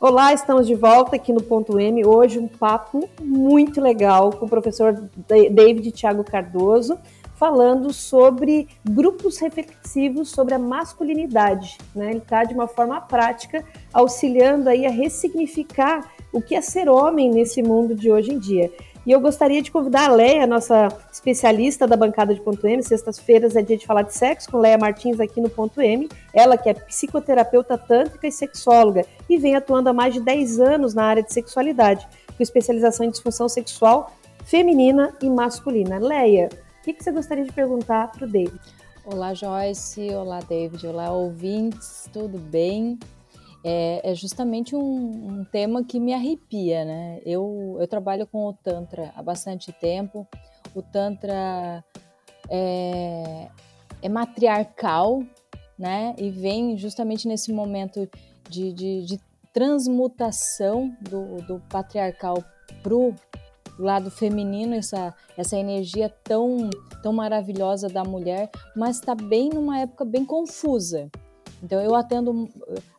Olá, 0.06 0.34
estamos 0.34 0.68
de 0.68 0.76
volta 0.76 1.16
aqui 1.16 1.32
no 1.32 1.42
Ponto 1.42 1.80
M. 1.80 2.06
Hoje 2.06 2.38
um 2.38 2.46
papo 2.46 3.08
muito 3.22 3.80
legal 3.80 4.34
com 4.34 4.46
o 4.46 4.50
professor 4.50 5.10
David 5.50 5.90
Thiago 5.94 6.26
Cardoso, 6.26 7.00
falando 7.36 7.94
sobre 7.94 8.68
grupos 8.84 9.38
reflexivos 9.38 10.30
sobre 10.30 10.56
a 10.56 10.60
masculinidade. 10.60 11.78
Né? 11.96 12.10
Ele 12.10 12.18
está 12.18 12.44
de 12.44 12.54
uma 12.54 12.68
forma 12.68 13.00
prática 13.00 13.64
auxiliando 13.94 14.68
aí 14.68 14.86
a 14.86 14.92
ressignificar 14.92 16.12
o 16.34 16.42
que 16.42 16.54
é 16.54 16.60
ser 16.60 16.90
homem 16.90 17.32
nesse 17.32 17.64
mundo 17.64 17.96
de 17.96 18.12
hoje 18.12 18.34
em 18.34 18.40
dia. 18.40 18.70
E 19.06 19.12
eu 19.12 19.20
gostaria 19.20 19.62
de 19.62 19.70
convidar 19.70 20.10
a 20.10 20.14
Leia, 20.14 20.48
nossa 20.48 20.88
especialista 21.12 21.86
da 21.86 21.98
bancada 21.98 22.34
de 22.34 22.40
Ponto 22.40 22.66
M. 22.66 22.82
Sextas-feiras 22.82 23.54
é 23.54 23.62
dia 23.62 23.78
de 23.78 23.86
falar 23.86 24.04
de 24.04 24.14
sexo 24.14 24.50
com 24.50 24.58
Leia 24.58 24.78
Martins 24.78 25.20
aqui 25.20 25.42
no 25.42 25.50
Ponto 25.50 25.82
M. 25.82 26.08
Ela 26.34 26.58
que 26.58 26.70
é 26.70 26.74
psicoterapeuta 26.74 27.78
tântrica 27.78 28.26
e 28.26 28.32
sexóloga 28.32 29.06
e 29.30 29.38
vem 29.38 29.58
atuando 29.58 29.90
há 29.90 29.94
mais 29.94 30.14
de 30.14 30.22
10 30.22 30.60
anos 30.62 30.94
na 30.94 31.04
área 31.04 31.22
de 31.22 31.34
sexualidade, 31.34 32.08
com 32.36 32.42
especialização 32.42 33.06
em 33.06 33.10
disfunção 33.10 33.50
sexual 33.50 34.16
feminina 34.46 35.14
e 35.22 35.30
masculina. 35.30 36.00
Leia, 36.00 36.50
o 36.80 36.84
que, 36.84 36.94
que 36.94 37.04
você 37.04 37.12
gostaria 37.12 37.44
de 37.44 37.52
perguntar 37.52 38.10
para 38.10 38.26
o 38.26 38.30
David? 38.30 38.60
Olá, 39.06 39.34
Joyce. 39.34 40.12
Olá, 40.12 40.40
David. 40.40 40.88
Olá, 40.88 41.12
ouvintes. 41.12 42.10
Tudo 42.14 42.38
bem? 42.38 42.98
É, 43.64 44.12
é 44.12 44.16
justamente 44.16 44.76
um, 44.76 45.40
um, 45.40 45.46
tema 45.46 45.84
que 45.84 46.00
me 46.00 46.14
arrepia, 46.14 46.84
né? 46.84 47.22
Eu, 47.26 47.78
eu 47.80 47.88
trabalho 47.88 48.28
com 48.28 48.46
o 48.46 48.54
Tantra 48.54 49.14
há 49.16 49.24
bastante 49.24 49.72
tempo. 49.72 50.28
O 50.76 50.82
Tantra 50.82 51.84
é, 52.50 53.48
é 54.02 54.10
matriarcal, 54.10 55.24
né? 55.80 56.14
E 56.18 56.30
vem 56.30 56.78
justamente 56.78 57.28
nesse 57.28 57.54
momento 57.54 58.10
de, 58.50 58.74
de, 58.74 59.06
de 59.06 59.20
transmutação 59.54 60.94
do, 61.00 61.38
do 61.44 61.60
patriarcal 61.70 62.44
pro 62.82 63.14
lado 63.78 64.12
feminino, 64.12 64.76
essa, 64.76 65.14
essa 65.38 65.58
energia 65.58 66.10
tão, 66.24 66.70
tão 67.02 67.14
maravilhosa 67.14 67.88
da 67.88 68.04
mulher, 68.04 68.50
mas 68.76 68.98
está 68.98 69.16
bem 69.16 69.50
numa 69.50 69.80
época 69.80 70.06
bem 70.06 70.26
confusa. 70.26 71.10
Então 71.64 71.82
eu 71.82 71.96
atendo, 71.96 72.50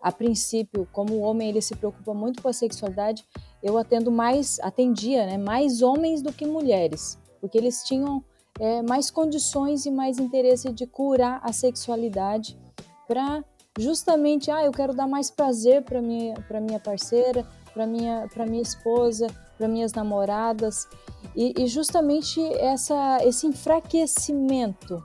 a 0.01 0.11
princípio, 0.11 0.89
como 0.91 1.13
o 1.15 1.21
homem 1.21 1.51
ele 1.51 1.61
se 1.61 1.77
preocupa 1.77 2.15
muito 2.15 2.41
com 2.43 2.49
a 2.49 2.53
sexualidade, 2.53 3.23
eu 3.63 3.77
atendo 3.77 4.11
mais, 4.11 4.59
atendia, 4.61 5.27
né, 5.27 5.37
mais 5.37 5.83
homens 5.83 6.23
do 6.23 6.33
que 6.33 6.47
mulheres, 6.47 7.19
porque 7.43 7.59
eles 7.59 7.83
tinham 7.85 8.25
é, 8.59 8.81
mais 8.81 9.11
condições 9.11 9.85
e 9.85 9.91
mais 9.91 10.19
interesse 10.19 10.73
de 10.73 10.87
curar 10.87 11.41
a 11.45 11.53
sexualidade 11.53 12.57
para 13.07 13.45
justamente, 13.79 14.51
ah, 14.51 14.65
eu 14.65 14.73
quero 14.73 14.95
dar 14.95 15.07
mais 15.07 15.31
prazer 15.31 15.83
para 15.83 16.01
minha 16.01 16.35
para 16.49 16.61
minha 16.61 16.81
parceira, 16.81 17.45
para 17.75 17.87
minha 17.87 18.29
para 18.33 18.47
minha 18.47 18.63
esposa, 18.63 19.27
para 19.59 19.69
minhas 19.69 19.93
namoradas. 19.93 20.89
E, 21.35 21.53
e 21.59 21.67
justamente 21.67 22.41
essa 22.55 23.19
esse 23.23 23.47
enfraquecimento 23.47 25.03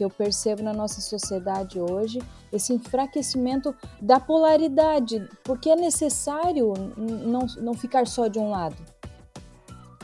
que 0.00 0.04
eu 0.04 0.08
percebo 0.08 0.62
na 0.62 0.72
nossa 0.72 0.98
sociedade 0.98 1.78
hoje, 1.78 2.22
esse 2.50 2.72
enfraquecimento 2.72 3.74
da 4.00 4.18
polaridade, 4.18 5.28
porque 5.44 5.68
é 5.68 5.76
necessário 5.76 6.72
não, 6.96 7.40
não 7.58 7.74
ficar 7.74 8.06
só 8.06 8.26
de 8.26 8.38
um 8.38 8.48
lado. 8.48 8.78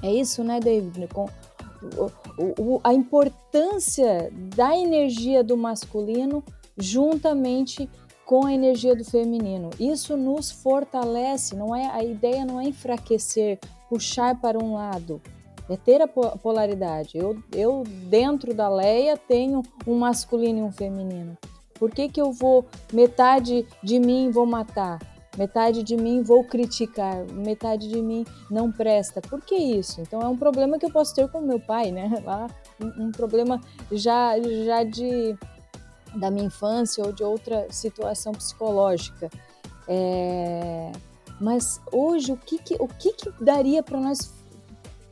É 0.02 0.12
isso, 0.12 0.44
né, 0.44 0.60
David? 0.60 1.08
Com, 1.14 1.30
o, 2.36 2.74
o, 2.74 2.80
a 2.84 2.92
importância 2.92 4.30
da 4.54 4.76
energia 4.76 5.42
do 5.42 5.56
masculino 5.56 6.44
juntamente 6.76 7.88
com 8.26 8.44
a 8.44 8.52
energia 8.52 8.94
do 8.94 9.02
feminino. 9.02 9.70
Isso 9.80 10.14
nos 10.14 10.50
fortalece, 10.50 11.56
não 11.56 11.74
é 11.74 11.86
a 11.86 12.04
ideia 12.04 12.44
não 12.44 12.60
é 12.60 12.64
enfraquecer, 12.64 13.58
puxar 13.88 14.38
para 14.38 14.62
um 14.62 14.74
lado, 14.74 15.22
é 15.68 15.76
ter 15.76 16.00
a 16.00 16.08
polaridade. 16.08 17.16
Eu, 17.16 17.36
eu 17.52 17.82
dentro 18.08 18.54
da 18.54 18.68
Leia 18.68 19.16
tenho 19.16 19.62
um 19.86 19.98
masculino 19.98 20.60
e 20.60 20.62
um 20.62 20.72
feminino. 20.72 21.36
Por 21.74 21.90
que, 21.90 22.08
que 22.08 22.20
eu 22.20 22.32
vou 22.32 22.64
metade 22.92 23.66
de 23.82 23.98
mim 23.98 24.30
vou 24.30 24.46
matar? 24.46 24.98
Metade 25.36 25.82
de 25.82 25.96
mim 25.96 26.22
vou 26.22 26.42
criticar, 26.44 27.26
metade 27.26 27.88
de 27.88 28.00
mim 28.00 28.24
não 28.50 28.72
presta. 28.72 29.20
Por 29.20 29.42
que 29.42 29.54
isso? 29.54 30.00
Então 30.00 30.22
é 30.22 30.28
um 30.28 30.36
problema 30.36 30.78
que 30.78 30.86
eu 30.86 30.90
posso 30.90 31.14
ter 31.14 31.28
com 31.30 31.42
meu 31.42 31.60
pai, 31.60 31.92
né? 31.92 32.10
Lá, 32.24 32.48
um, 32.80 33.06
um 33.06 33.12
problema 33.12 33.60
já 33.92 34.34
já 34.64 34.82
de 34.82 35.36
da 36.14 36.30
minha 36.30 36.46
infância 36.46 37.04
ou 37.04 37.12
de 37.12 37.22
outra 37.22 37.66
situação 37.70 38.32
psicológica. 38.32 39.28
É, 39.86 40.90
mas 41.40 41.80
hoje, 41.92 42.32
o 42.32 42.36
que, 42.36 42.58
que 42.58 42.74
o 42.80 42.88
que, 42.88 43.12
que 43.12 43.30
daria 43.44 43.82
para 43.82 44.00
nós 44.00 44.32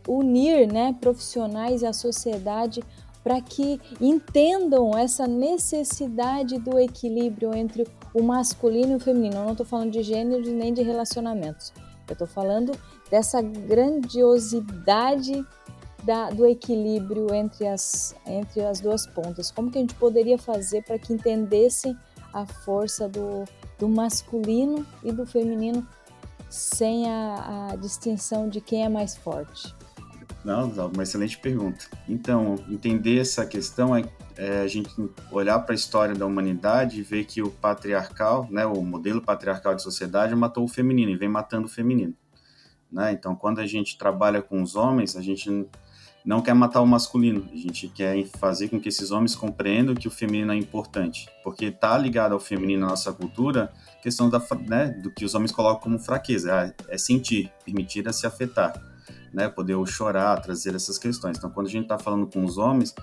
unir 0.09 0.71
né, 0.71 0.95
profissionais 1.01 1.83
e 1.83 1.87
a 1.87 1.93
sociedade 1.93 2.83
para 3.23 3.41
que 3.41 3.81
entendam 4.01 4.97
essa 4.97 5.27
necessidade 5.27 6.59
do 6.59 6.79
equilíbrio 6.79 7.55
entre 7.55 7.87
o 8.13 8.23
masculino 8.23 8.93
e 8.93 8.97
o 8.97 9.01
feminino? 9.01 9.37
Eu 9.37 9.45
não 9.45 9.53
estou 9.53 9.67
falando 9.67 9.91
de 9.91 10.03
gênero 10.03 10.43
nem 10.53 10.75
de 10.75 10.83
relacionamentos. 10.83 11.73
Eu 12.07 12.13
estou 12.13 12.27
falando 12.27 12.73
dessa 13.11 13.41
grandiosidade 13.41 15.43
da, 16.05 16.29
do 16.29 16.47
equilíbrio 16.47 17.35
entre 17.35 17.67
as, 17.67 18.15
entre 18.27 18.63
as 18.63 18.79
duas 18.79 19.07
pontas. 19.07 19.51
Como 19.51 19.71
que 19.71 19.79
a 19.79 19.81
gente 19.81 19.95
poderia 19.95 20.37
fazer 20.37 20.85
para 20.85 20.99
que 20.99 21.15
entendessem 21.15 21.97
a 22.33 22.45
força 22.45 23.09
do, 23.09 23.45
do 23.79 23.89
masculino 23.89 24.87
e 25.03 25.11
do 25.11 25.25
feminino 25.25 25.87
sem 26.51 27.09
a, 27.09 27.71
a 27.73 27.77
distinção 27.77 28.49
de 28.49 28.61
quem 28.61 28.85
é 28.85 28.89
mais 28.89 29.17
forte? 29.17 29.75
Não, 30.45 30.69
uma 30.69 31.03
excelente 31.03 31.39
pergunta. 31.39 31.87
Então, 32.07 32.57
entender 32.69 33.19
essa 33.19 33.47
questão 33.47 33.97
é, 33.97 34.05
é 34.37 34.61
a 34.61 34.67
gente 34.67 34.91
olhar 35.33 35.59
para 35.61 35.73
a 35.73 35.75
história 35.75 36.15
da 36.15 36.27
humanidade 36.27 37.01
e 37.01 37.03
ver 37.03 37.25
que 37.25 37.43
o 37.43 37.51
patriarcal, 37.51 38.47
né, 38.51 38.67
o 38.67 38.83
modelo 38.83 39.23
patriarcal 39.23 39.75
de 39.75 39.83
sociedade 39.83 40.35
matou 40.37 40.65
o 40.65 40.69
feminino 40.69 41.11
e 41.11 41.17
vem 41.17 41.31
matando 41.31 41.67
o 41.67 41.71
feminino. 41.71 42.15
Né? 42.93 43.13
Então, 43.13 43.35
quando 43.35 43.61
a 43.61 43.67
gente 43.67 43.97
trabalha 43.97 44.43
com 44.43 44.63
os 44.63 44.77
homens, 44.77 45.17
a 45.17 45.23
gente 45.23 45.67
não 46.23 46.43
quer 46.43 46.55
matar 46.55 46.83
o 46.83 46.87
masculino, 46.87 47.49
a 47.51 47.57
gente 47.57 47.89
quer 47.89 48.27
fazer 48.39 48.69
com 48.69 48.79
que 48.79 48.89
esses 48.89 49.11
homens 49.11 49.35
compreendam 49.35 49.95
que 49.95 50.09
o 50.09 50.11
feminino 50.11 50.53
é 50.53 50.57
importante, 50.57 51.29
porque 51.43 51.67
está 51.67 51.97
ligado 51.97 52.33
ao 52.33 52.41
feminino 52.41 52.83
na 52.83 52.89
nossa 52.89 53.13
cultura, 53.13 53.73
questão 54.03 54.29
da, 54.29 54.43
né, 54.67 54.89
do 54.89 55.11
que 55.11 55.25
os 55.25 55.35
homens 55.35 55.53
colocam 55.53 55.83
como 55.83 55.99
fraqueza, 55.99 56.75
é, 56.89 56.95
é 56.95 56.99
sentir, 56.99 57.51
permitir 57.65 58.07
a 58.09 58.13
se 58.13 58.27
afetar, 58.27 58.75
né, 59.35 59.49
poder 59.49 59.77
chorar, 59.87 60.41
trazer 60.41 60.75
essas 60.75 60.97
questões. 60.97 61.37
Então, 61.37 61.51
quando 61.51 61.67
a 61.67 61.71
gente 61.71 61.83
está 61.85 61.99
falando 61.99 62.27
com 62.27 62.45
os 62.45 62.57
homens, 62.57 62.95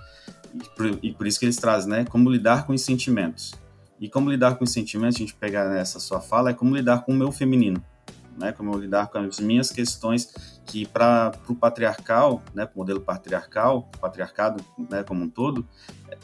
e 0.54 0.68
por, 0.76 0.98
e 1.02 1.12
por, 1.12 1.26
isso 1.26 1.38
que 1.38 1.44
eles 1.44 1.56
trazem, 1.56 1.90
né, 1.90 2.04
como 2.04 2.30
lidar 2.30 2.66
com 2.66 2.72
os 2.72 2.82
sentimentos. 2.82 3.52
E 4.00 4.08
como 4.08 4.30
lidar 4.30 4.56
com 4.56 4.64
os 4.64 4.72
sentimentos, 4.72 5.16
a 5.16 5.20
gente 5.20 5.34
pegar 5.34 5.68
nessa 5.68 6.00
sua 6.00 6.20
fala, 6.20 6.50
é 6.50 6.54
como 6.54 6.74
lidar 6.74 7.04
com 7.04 7.12
o 7.12 7.14
meu 7.14 7.30
feminino 7.30 7.82
né, 8.36 8.52
como 8.52 8.76
lidar 8.76 9.08
com 9.08 9.18
as 9.18 9.38
minhas 9.38 9.70
questões 9.70 10.60
que 10.66 10.86
para 10.86 11.32
o 11.48 11.54
patriarcal, 11.54 12.42
né, 12.54 12.68
o 12.74 12.78
modelo 12.78 13.00
patriarcal, 13.00 13.90
patriarcado, 14.00 14.64
né, 14.90 15.02
como 15.02 15.24
um 15.24 15.28
todo, 15.28 15.66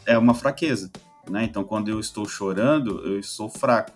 é 0.07 0.17
uma 0.17 0.35
fraqueza, 0.35 0.91
né? 1.29 1.45
Então, 1.45 1.65
quando 1.65 1.89
eu 1.89 2.01
estou 2.01 2.27
chorando, 2.27 3.07
eu 3.07 3.23
sou 3.23 3.49
fraco. 3.49 3.93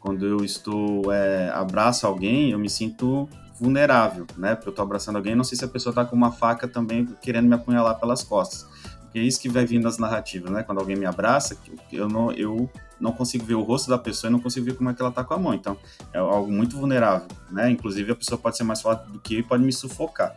Quando 0.00 0.26
eu 0.26 0.44
estou 0.44 1.12
é, 1.12 1.48
abraço 1.50 2.06
alguém, 2.06 2.50
eu 2.50 2.58
me 2.58 2.68
sinto 2.68 3.28
vulnerável, 3.62 4.26
né? 4.36 4.56
Porque 4.56 4.68
eu 4.68 4.72
estou 4.72 4.82
abraçando 4.82 5.16
alguém, 5.16 5.36
não 5.36 5.44
sei 5.44 5.56
se 5.56 5.64
a 5.64 5.68
pessoa 5.68 5.92
está 5.92 6.04
com 6.04 6.16
uma 6.16 6.32
faca 6.32 6.66
também 6.66 7.06
querendo 7.22 7.46
me 7.46 7.54
apunhalar 7.54 7.98
pelas 8.00 8.24
costas. 8.24 8.66
Porque 9.02 9.20
é 9.20 9.22
isso 9.22 9.40
que 9.40 9.48
vai 9.48 9.64
vindo 9.64 9.84
nas 9.84 9.98
narrativas, 9.98 10.50
né? 10.50 10.62
Quando 10.62 10.78
alguém 10.78 10.96
me 10.96 11.06
abraça, 11.06 11.56
eu 11.92 12.08
não, 12.08 12.32
eu 12.32 12.68
não 12.98 13.12
consigo 13.12 13.44
ver 13.44 13.54
o 13.54 13.62
rosto 13.62 13.88
da 13.88 13.98
pessoa 13.98 14.28
e 14.30 14.32
não 14.32 14.40
consigo 14.40 14.66
ver 14.66 14.74
como 14.74 14.90
é 14.90 14.94
que 14.94 15.00
ela 15.00 15.12
tá 15.12 15.22
com 15.22 15.34
a 15.34 15.38
mão. 15.38 15.54
Então, 15.54 15.76
é 16.12 16.18
algo 16.18 16.50
muito 16.50 16.76
vulnerável, 16.76 17.28
né? 17.50 17.70
Inclusive, 17.70 18.10
a 18.10 18.16
pessoa 18.16 18.38
pode 18.38 18.56
ser 18.56 18.64
mais 18.64 18.80
forte 18.80 19.08
do 19.12 19.20
que 19.20 19.34
eu 19.34 19.40
e 19.40 19.42
pode 19.42 19.62
me 19.62 19.72
sufocar. 19.72 20.34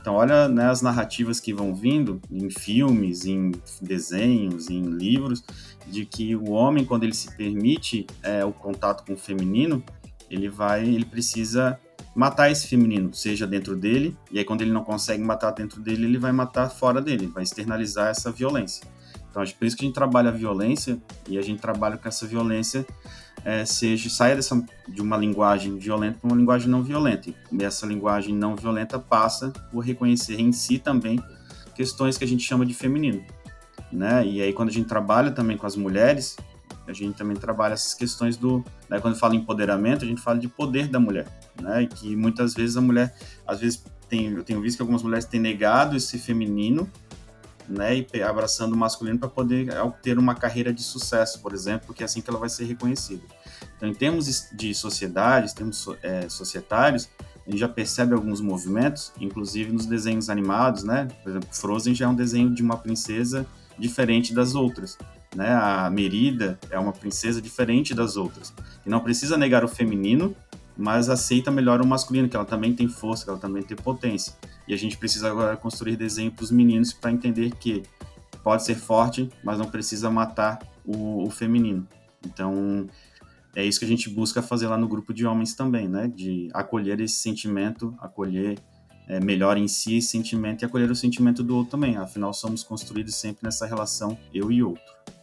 Então, 0.00 0.14
olha 0.14 0.48
né, 0.48 0.70
as 0.70 0.80
narrativas 0.80 1.40
que 1.40 1.52
vão 1.52 1.74
vindo 1.74 2.20
em 2.30 2.48
filmes, 2.48 3.26
em 3.26 3.52
desenhos, 3.82 4.70
em 4.70 4.82
livros, 4.82 5.42
de 5.86 6.06
que 6.06 6.36
o 6.36 6.50
homem, 6.50 6.84
quando 6.84 7.04
ele 7.04 7.14
se 7.14 7.34
permite 7.36 8.06
é, 8.22 8.44
o 8.44 8.52
contato 8.52 9.04
com 9.04 9.14
o 9.14 9.16
feminino, 9.16 9.82
ele 10.30 10.48
vai, 10.48 10.86
ele 10.86 11.04
precisa 11.04 11.78
matar 12.14 12.50
esse 12.50 12.66
feminino, 12.66 13.14
seja 13.14 13.46
dentro 13.46 13.76
dele, 13.76 14.16
e 14.30 14.38
aí 14.38 14.44
quando 14.44 14.62
ele 14.62 14.72
não 14.72 14.82
consegue 14.82 15.22
matar 15.22 15.52
dentro 15.52 15.80
dele, 15.80 16.04
ele 16.04 16.18
vai 16.18 16.32
matar 16.32 16.68
fora 16.68 17.00
dele, 17.00 17.26
vai 17.26 17.42
externalizar 17.42 18.08
essa 18.08 18.30
violência. 18.30 18.86
Então, 19.30 19.42
acho 19.42 19.54
por 19.54 19.64
isso 19.64 19.76
que 19.76 19.84
a 19.84 19.86
gente 19.86 19.94
trabalha 19.94 20.30
a 20.30 20.32
violência 20.32 21.00
e 21.28 21.38
a 21.38 21.42
gente 21.42 21.60
trabalha 21.60 21.96
com 21.96 22.08
essa 22.08 22.26
violência 22.26 22.84
é, 23.44 23.64
seja 23.64 24.10
saia 24.10 24.36
dessa, 24.36 24.62
de 24.88 25.00
uma 25.00 25.16
linguagem 25.16 25.78
violenta 25.78 26.18
para 26.18 26.28
uma 26.28 26.36
linguagem 26.36 26.68
não 26.68 26.82
violenta. 26.82 27.30
E 27.30 27.64
essa 27.64 27.86
linguagem 27.86 28.34
não 28.34 28.56
violenta 28.56 28.98
passa 28.98 29.52
por 29.70 29.80
reconhecer 29.80 30.40
em 30.40 30.52
si 30.52 30.78
também 30.78 31.22
questões 31.74 32.18
que 32.18 32.24
a 32.24 32.26
gente 32.26 32.42
chama 32.42 32.66
de 32.66 32.74
feminino, 32.74 33.24
né? 33.90 34.26
E 34.26 34.42
aí 34.42 34.52
quando 34.52 34.68
a 34.68 34.72
gente 34.72 34.86
trabalha 34.86 35.30
também 35.30 35.56
com 35.56 35.66
as 35.66 35.76
mulheres, 35.76 36.36
a 36.86 36.92
gente 36.92 37.16
também 37.16 37.36
trabalha 37.36 37.72
essas 37.72 37.94
questões 37.94 38.36
do, 38.36 38.64
né, 38.88 39.00
quando 39.00 39.16
fala 39.16 39.34
empoderamento, 39.34 40.04
a 40.04 40.08
gente 40.08 40.20
fala 40.20 40.38
de 40.38 40.48
poder 40.48 40.88
da 40.88 41.00
mulher, 41.00 41.26
né? 41.60 41.82
E 41.82 41.86
que 41.86 42.16
muitas 42.16 42.54
vezes 42.54 42.76
a 42.76 42.80
mulher, 42.80 43.14
às 43.46 43.60
vezes 43.60 43.82
tem, 44.08 44.32
eu 44.32 44.42
tenho 44.42 44.60
visto 44.60 44.76
que 44.76 44.82
algumas 44.82 45.02
mulheres 45.02 45.24
têm 45.24 45.40
negado 45.40 45.96
esse 45.96 46.18
feminino 46.18 46.90
né, 47.68 48.04
e 48.12 48.22
abraçando 48.22 48.72
o 48.72 48.76
masculino 48.76 49.18
para 49.18 49.28
poder 49.28 49.68
ter 50.02 50.18
uma 50.18 50.34
carreira 50.34 50.72
de 50.72 50.82
sucesso, 50.82 51.40
por 51.40 51.54
exemplo, 51.54 51.86
porque 51.86 52.02
é 52.02 52.06
assim 52.06 52.20
que 52.20 52.28
ela 52.28 52.38
vai 52.38 52.48
ser 52.48 52.64
reconhecida. 52.64 53.22
Então, 53.76 53.88
em 53.88 53.94
termos 53.94 54.48
de 54.52 54.74
sociedades, 54.74 55.52
termos 55.52 55.86
é, 56.02 56.28
societários, 56.28 57.08
a 57.46 57.50
gente 57.50 57.60
já 57.60 57.68
percebe 57.68 58.12
alguns 58.12 58.40
movimentos, 58.40 59.12
inclusive 59.20 59.72
nos 59.72 59.86
desenhos 59.86 60.28
animados, 60.28 60.82
né? 60.82 61.08
Por 61.22 61.30
exemplo, 61.30 61.48
Frozen 61.52 61.94
já 61.94 62.06
é 62.06 62.08
um 62.08 62.14
desenho 62.14 62.50
de 62.50 62.62
uma 62.62 62.76
princesa 62.76 63.46
diferente 63.78 64.34
das 64.34 64.54
outras. 64.54 64.98
Né? 65.34 65.48
A 65.48 65.88
Merida 65.90 66.58
é 66.70 66.78
uma 66.78 66.92
princesa 66.92 67.40
diferente 67.40 67.94
das 67.94 68.16
outras, 68.16 68.52
que 68.82 68.90
não 68.90 69.00
precisa 69.00 69.36
negar 69.36 69.64
o 69.64 69.68
feminino, 69.68 70.34
mas 70.80 71.10
aceita 71.10 71.50
melhor 71.50 71.82
o 71.82 71.86
masculino, 71.86 72.28
que 72.28 72.34
ela 72.34 72.44
também 72.44 72.74
tem 72.74 72.88
força, 72.88 73.24
que 73.24 73.30
ela 73.30 73.38
também 73.38 73.62
tem 73.62 73.76
potência. 73.76 74.32
E 74.66 74.72
a 74.72 74.76
gente 74.76 74.96
precisa 74.96 75.28
agora 75.28 75.56
construir 75.56 75.96
desenho 75.96 76.32
para 76.32 76.42
os 76.42 76.50
meninos 76.50 76.92
para 76.92 77.12
entender 77.12 77.50
que 77.56 77.82
pode 78.42 78.64
ser 78.64 78.76
forte, 78.76 79.28
mas 79.44 79.58
não 79.58 79.66
precisa 79.66 80.10
matar 80.10 80.58
o, 80.84 81.24
o 81.24 81.30
feminino. 81.30 81.86
Então, 82.24 82.86
é 83.54 83.64
isso 83.64 83.78
que 83.78 83.84
a 83.84 83.88
gente 83.88 84.08
busca 84.08 84.40
fazer 84.40 84.68
lá 84.68 84.78
no 84.78 84.88
grupo 84.88 85.12
de 85.12 85.26
homens 85.26 85.54
também, 85.54 85.86
né? 85.86 86.08
De 86.08 86.48
acolher 86.54 86.98
esse 87.00 87.16
sentimento, 87.16 87.94
acolher 88.00 88.58
é, 89.06 89.20
melhor 89.20 89.58
em 89.58 89.68
si 89.68 89.98
esse 89.98 90.08
sentimento 90.08 90.62
e 90.62 90.64
acolher 90.64 90.90
o 90.90 90.96
sentimento 90.96 91.42
do 91.42 91.56
outro 91.56 91.72
também. 91.72 91.98
Afinal, 91.98 92.32
somos 92.32 92.62
construídos 92.62 93.16
sempre 93.16 93.40
nessa 93.42 93.66
relação 93.66 94.16
eu 94.32 94.50
e 94.50 94.62
outro. 94.62 94.82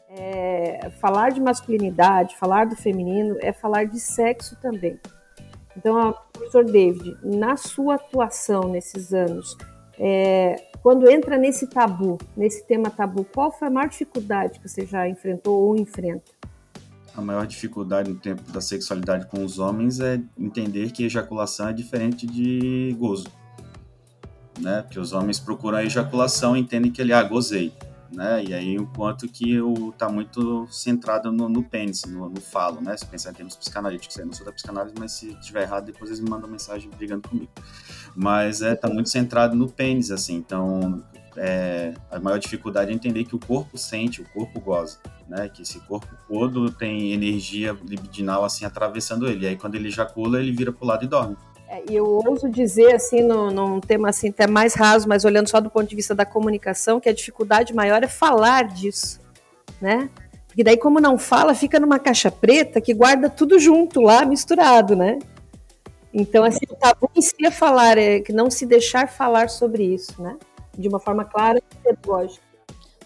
É, 0.10 0.92
falar 1.02 1.32
de 1.32 1.42
masculinidade, 1.42 2.36
falar 2.38 2.66
do 2.66 2.76
feminino 2.76 3.38
é 3.40 3.52
falar 3.52 3.86
de 3.86 4.00
sexo 4.00 4.56
também. 4.62 5.00
Então, 5.78 6.16
professor 6.34 6.66
David, 6.66 7.18
na 7.24 7.56
sua 7.56 7.96
atuação 7.96 8.68
nesses 8.68 9.14
anos, 9.14 9.56
é, 10.00 10.56
quando 10.82 11.10
entra 11.10 11.38
nesse 11.38 11.68
tabu, 11.68 12.18
nesse 12.36 12.66
tema 12.66 12.90
tabu, 12.90 13.24
qual 13.24 13.52
foi 13.52 13.68
a 13.68 13.72
maior 13.72 13.88
dificuldade 13.88 14.60
que 14.60 14.68
você 14.68 14.86
já 14.86 15.08
enfrentou 15.08 15.56
ou 15.56 15.78
enfrenta? 15.78 16.32
A 17.16 17.22
maior 17.22 17.46
dificuldade 17.46 18.10
no 18.10 18.20
tempo 18.20 18.42
da 18.52 18.62
sexualidade 18.62 19.28
com 19.28 19.44
os 19.44 19.60
homens 19.60 20.00
é 20.00 20.20
entender 20.38 20.92
que 20.92 21.04
ejaculação 21.04 21.70
é 21.70 21.74
diferente 21.74 22.26
de 22.26 22.96
gozo. 22.98 23.28
Né? 24.60 24.82
Porque 24.82 25.00
os 25.00 25.14
homens 25.14 25.40
procuram 25.40 25.78
a 25.78 25.84
ejaculação 25.84 26.58
e 26.58 26.60
entendem 26.60 26.92
que 26.92 27.02
ele, 27.02 27.14
ah, 27.14 27.24
gozei. 27.24 27.72
Né? 28.12 28.44
E 28.46 28.54
aí, 28.54 28.76
enquanto 28.76 29.28
que 29.28 29.52
eu 29.54 29.94
tá 29.98 30.10
muito 30.10 30.68
centrado 30.72 31.32
no, 31.32 31.50
no 31.50 31.64
pênis, 31.64 32.04
no, 32.06 32.30
no, 32.30 32.40
falo, 32.40 32.80
né? 32.80 32.96
Se 32.96 33.06
pensar 33.06 33.32
em 33.32 33.34
termos 33.34 33.56
psicanalíticos, 33.56 34.18
eu 34.18 34.26
não 34.26 34.34
sou 34.34 34.46
da 34.46 34.52
psicanálise, 34.52 34.96
mas 34.98 35.12
se 35.12 35.36
tiver 35.42 35.64
errado, 35.64 35.86
depois 35.86 36.10
eles 36.10 36.22
me 36.22 36.30
mandam 36.30 36.50
mensagem 36.50 36.90
brigando 36.90 37.28
comigo. 37.28 37.52
Mas 38.16 38.62
é, 38.62 38.76
tá 38.76 38.90
muito 38.90 39.10
centrado 39.10 39.56
no 39.56 39.70
pênis, 39.70 40.10
assim. 40.10 40.36
Então, 40.36 41.04
é, 41.36 41.94
a 42.10 42.20
maior 42.20 42.40
dificuldade 42.40 42.92
é 42.92 42.94
entender 42.94 43.24
que 43.26 43.36
o 43.36 43.40
corpo 43.40 43.78
sente, 43.78 44.22
o 44.22 44.26
corpo 44.30 44.60
goza, 44.60 45.00
né? 45.28 45.50
Que 45.50 45.62
esse 45.62 45.80
corpo 45.82 46.08
todo 46.28 46.72
tem 46.72 47.12
energia 47.12 47.78
libidinal, 47.86 48.46
assim, 48.46 48.66
atravessando 48.66 49.28
ele. 49.28 49.46
E 49.46 49.50
aí, 49.50 49.56
quando 49.58 49.76
ele 49.76 49.90
ejacula, 49.90 50.40
ele 50.40 50.52
vira 50.52 50.72
pro 50.72 50.86
lado 50.86 51.04
e 51.04 51.08
dorme. 51.08 51.38
É, 51.70 51.84
e 51.90 51.96
eu 51.96 52.06
ouso 52.06 52.50
dizer, 52.50 52.96
assim, 52.96 53.22
no, 53.22 53.52
num 53.52 53.80
tema 53.82 54.10
assim, 54.10 54.30
até 54.30 54.48
mais 54.48 54.74
raso, 54.74 55.08
mas 55.08 55.26
olhando 55.26 55.50
só 55.50 55.60
do 55.60 55.70
ponto 55.70 55.88
de 55.88 55.96
vista 55.96 56.16
da 56.16 56.26
comunicação, 56.26 57.00
que 57.00 57.10
a 57.10 57.14
dificuldade 57.14 57.76
maior 57.76 58.04
é 58.04 58.08
falar 58.08 58.66
disso, 58.66 59.20
né? 59.82 60.10
Porque 60.48 60.64
daí, 60.64 60.78
como 60.78 61.00
não 61.00 61.18
fala, 61.18 61.54
fica 61.54 61.80
numa 61.80 62.00
caixa 62.00 62.32
preta 62.32 62.80
que 62.80 62.94
guarda 62.94 63.30
tudo 63.30 63.60
junto 63.60 64.02
lá, 64.02 64.26
misturado, 64.26 64.96
né? 64.96 65.20
Então, 66.14 66.44
assim, 66.44 66.66
o 66.72 66.76
tabu 66.76 67.10
em 67.16 67.22
si 67.22 67.46
é 67.46 67.52
falar, 67.52 67.98
é 67.98 68.22
que 68.22 68.32
não 68.32 68.50
se 68.50 68.66
deixar 68.66 69.08
falar 69.08 69.50
sobre 69.50 69.84
isso, 69.84 70.20
né? 70.22 70.38
De 70.76 70.88
uma 70.88 71.00
forma 71.00 71.26
clara 71.26 71.60
e 71.60 71.76
pedagógica. 71.76 72.42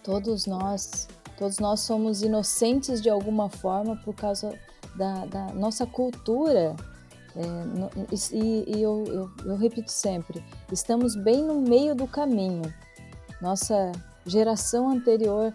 Todos 0.03 0.45
nós, 0.45 1.07
todos 1.35 1.57
nós 1.57 1.79
somos 1.81 2.21
inocentes 2.21 3.01
de 3.01 3.09
alguma 3.09 3.49
forma 3.49 3.99
por 4.05 4.15
causa 4.15 4.53
da, 4.95 5.25
da 5.25 5.45
nossa 5.47 5.85
cultura 5.85 6.75
é, 7.35 7.45
no, 7.45 7.89
e, 8.31 8.75
e 8.75 8.81
eu, 8.81 9.03
eu, 9.07 9.31
eu, 9.45 9.55
repito 9.55 9.91
sempre: 9.91 10.43
estamos 10.71 11.15
bem 11.15 11.43
no 11.43 11.61
meio 11.61 11.95
do 11.95 12.07
caminho. 12.07 12.73
Nossa 13.41 13.91
geração 14.25 14.89
anterior 14.89 15.53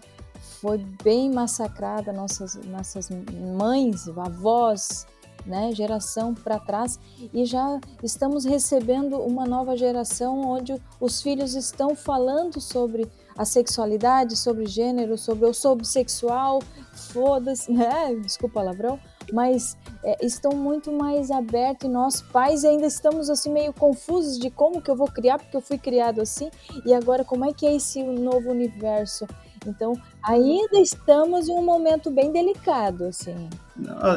foi 0.61 0.77
bem 1.03 1.31
massacrada, 1.31 2.11
nossas, 2.11 2.55
nossas 2.65 3.09
mães, 3.55 4.07
avós, 4.09 5.05
né, 5.45 5.71
geração 5.73 6.33
para 6.33 6.59
trás, 6.59 6.99
e 7.33 7.45
já 7.45 7.79
estamos 8.03 8.43
recebendo 8.43 9.17
uma 9.17 9.45
nova 9.45 9.77
geração 9.77 10.41
onde 10.41 10.75
os 10.99 11.21
filhos 11.21 11.55
estão 11.55 11.95
falando 11.95 12.59
sobre 12.59 13.09
a 13.37 13.45
sexualidade, 13.45 14.35
sobre 14.35 14.65
gênero, 14.65 15.17
sobre 15.17 15.45
eu 15.45 15.53
sou 15.53 15.75
bissexual, 15.75 16.59
foda-se, 16.93 17.71
né? 17.71 18.15
Desculpa 18.15 18.59
o 18.59 18.63
palavrão, 18.63 18.99
mas 19.33 19.77
é, 20.03 20.25
estão 20.25 20.51
muito 20.51 20.91
mais 20.91 21.31
abertos 21.31 21.87
e 21.87 21.91
nós 21.91 22.21
pais 22.21 22.63
ainda 22.63 22.85
estamos 22.85 23.29
assim 23.29 23.51
meio 23.51 23.73
confusos 23.73 24.39
de 24.39 24.49
como 24.49 24.81
que 24.81 24.89
eu 24.89 24.95
vou 24.95 25.07
criar, 25.07 25.37
porque 25.37 25.55
eu 25.55 25.61
fui 25.61 25.77
criado 25.77 26.21
assim, 26.21 26.49
e 26.85 26.93
agora 26.93 27.23
como 27.23 27.45
é 27.45 27.53
que 27.53 27.65
é 27.65 27.75
esse 27.75 28.03
novo 28.03 28.51
universo? 28.51 29.25
Então, 29.65 29.93
ainda 30.23 30.79
estamos 30.79 31.49
em 31.49 31.53
um 31.53 31.63
momento 31.63 32.09
bem 32.09 32.31
delicado, 32.31 33.05
assim. 33.05 33.49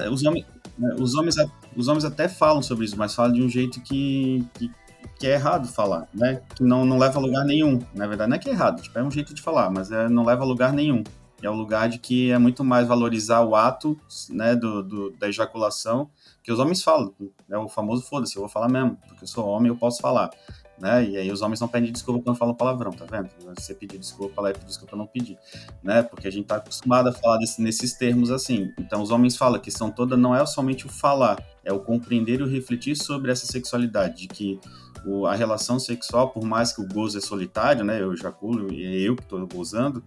É, 0.02 0.08
os 0.08 0.22
homens, 0.24 0.46
né, 0.78 0.94
os 0.98 1.14
homens, 1.14 1.36
os 1.76 1.88
homens 1.88 2.04
até 2.04 2.28
falam 2.28 2.62
sobre 2.62 2.84
isso, 2.84 2.96
mas 2.96 3.14
falam 3.14 3.32
de 3.32 3.42
um 3.42 3.48
jeito 3.48 3.80
que, 3.80 4.46
que, 4.54 4.70
que, 5.18 5.26
é 5.26 5.32
errado 5.32 5.66
falar, 5.66 6.08
né? 6.14 6.40
Que 6.54 6.62
não, 6.62 6.84
não 6.84 6.98
leva 6.98 7.18
a 7.18 7.22
lugar 7.22 7.44
nenhum. 7.44 7.80
Na 7.94 8.06
verdade, 8.06 8.30
não 8.30 8.36
é 8.36 8.38
que 8.38 8.48
é 8.48 8.52
errado, 8.52 8.80
tipo, 8.80 8.96
é 8.98 9.02
um 9.02 9.10
jeito 9.10 9.34
de 9.34 9.42
falar, 9.42 9.70
mas 9.70 9.90
é, 9.90 10.08
não 10.08 10.24
leva 10.24 10.42
a 10.42 10.46
lugar 10.46 10.72
nenhum 10.72 11.02
é 11.42 11.50
o 11.50 11.54
lugar 11.54 11.88
de 11.88 11.98
que 11.98 12.30
é 12.30 12.38
muito 12.38 12.62
mais 12.64 12.86
valorizar 12.86 13.42
o 13.42 13.54
ato 13.54 13.98
né, 14.28 14.54
do, 14.54 14.82
do, 14.82 15.10
da 15.12 15.28
ejaculação 15.28 16.10
que 16.42 16.52
os 16.52 16.58
homens 16.58 16.82
falam. 16.82 17.14
É 17.50 17.58
o 17.58 17.68
famoso 17.68 18.02
foda-se, 18.02 18.36
eu 18.36 18.40
vou 18.40 18.48
falar 18.48 18.68
mesmo, 18.68 18.96
porque 19.08 19.24
eu 19.24 19.28
sou 19.28 19.46
homem 19.46 19.68
eu 19.68 19.76
posso 19.76 20.00
falar. 20.00 20.30
Né? 20.78 21.04
E 21.10 21.16
aí 21.18 21.30
os 21.30 21.42
homens 21.42 21.60
não 21.60 21.68
pedem 21.68 21.92
desculpa 21.92 22.22
quando 22.24 22.38
falam 22.38 22.54
palavrão, 22.54 22.90
tá 22.90 23.04
vendo? 23.04 23.28
Você 23.54 23.74
pedir 23.74 23.98
desculpa, 23.98 24.40
ela 24.40 24.50
pedir 24.50 24.64
desculpa, 24.64 24.96
não 24.96 25.06
pedir, 25.06 25.36
né? 25.82 26.02
Porque 26.02 26.26
a 26.26 26.32
gente 26.32 26.46
tá 26.46 26.56
acostumado 26.56 27.10
a 27.10 27.12
falar 27.12 27.36
desse, 27.36 27.60
nesses 27.60 27.92
termos 27.92 28.30
assim. 28.30 28.72
Então 28.78 29.02
os 29.02 29.10
homens 29.10 29.36
falam 29.36 29.60
que 29.60 29.70
são 29.70 29.90
toda 29.90 30.16
não 30.16 30.34
é 30.34 30.44
somente 30.46 30.86
o 30.86 30.88
falar, 30.88 31.38
é 31.62 31.70
o 31.70 31.80
compreender 31.80 32.40
e 32.40 32.44
o 32.44 32.48
refletir 32.48 32.96
sobre 32.96 33.30
essa 33.30 33.44
sexualidade, 33.44 34.22
de 34.22 34.28
que 34.28 34.58
o, 35.04 35.26
a 35.26 35.34
relação 35.34 35.78
sexual, 35.78 36.30
por 36.30 36.44
mais 36.44 36.72
que 36.72 36.80
o 36.80 36.88
gozo 36.88 37.18
é 37.18 37.20
solitário, 37.20 37.84
né? 37.84 38.00
Eu 38.00 38.14
ejaculo 38.14 38.72
e 38.72 38.82
é 38.82 39.00
eu 39.00 39.16
que 39.16 39.22
estou 39.22 39.46
gozando, 39.46 40.02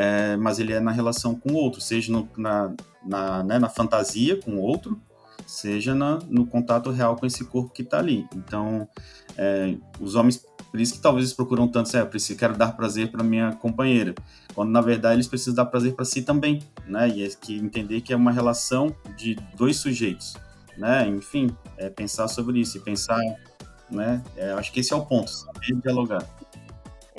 é, 0.00 0.36
mas 0.36 0.60
ele 0.60 0.72
é 0.72 0.78
na 0.78 0.92
relação 0.92 1.34
com 1.34 1.50
o 1.50 1.54
outro, 1.56 1.80
seja 1.80 2.12
no, 2.12 2.28
na, 2.36 2.72
na, 3.04 3.42
né, 3.42 3.58
na 3.58 3.68
fantasia 3.68 4.40
com 4.40 4.52
o 4.52 4.60
outro, 4.60 4.96
seja 5.44 5.92
na, 5.92 6.20
no 6.28 6.46
contato 6.46 6.92
real 6.92 7.16
com 7.16 7.26
esse 7.26 7.44
corpo 7.44 7.72
que 7.72 7.82
está 7.82 7.98
ali. 7.98 8.24
Então, 8.32 8.88
é, 9.36 9.74
os 9.98 10.14
homens, 10.14 10.46
por 10.70 10.78
isso 10.78 10.94
que 10.94 11.00
talvez 11.00 11.24
eles 11.24 11.34
procuram 11.34 11.66
tanto, 11.66 11.96
é, 11.96 12.02
eu 12.02 12.36
quero 12.36 12.56
dar 12.56 12.76
prazer 12.76 13.10
para 13.10 13.24
minha 13.24 13.54
companheira, 13.54 14.14
quando 14.54 14.70
na 14.70 14.80
verdade 14.80 15.16
eles 15.16 15.26
precisam 15.26 15.54
dar 15.54 15.64
prazer 15.64 15.94
para 15.94 16.04
si 16.04 16.22
também, 16.22 16.62
né? 16.86 17.08
E 17.08 17.24
é 17.24 17.28
que 17.30 17.56
entender 17.56 18.00
que 18.00 18.12
é 18.12 18.16
uma 18.16 18.30
relação 18.30 18.94
de 19.16 19.34
dois 19.56 19.78
sujeitos, 19.78 20.36
né? 20.76 21.08
Enfim, 21.08 21.50
é 21.76 21.90
pensar 21.90 22.28
sobre 22.28 22.60
isso 22.60 22.76
e 22.76 22.80
pensar, 22.80 23.18
né? 23.90 24.22
É, 24.36 24.52
acho 24.52 24.70
que 24.70 24.78
esse 24.78 24.92
é 24.92 24.96
o 24.96 25.04
ponto, 25.04 25.28
saber 25.28 25.74
dialogar. 25.82 26.24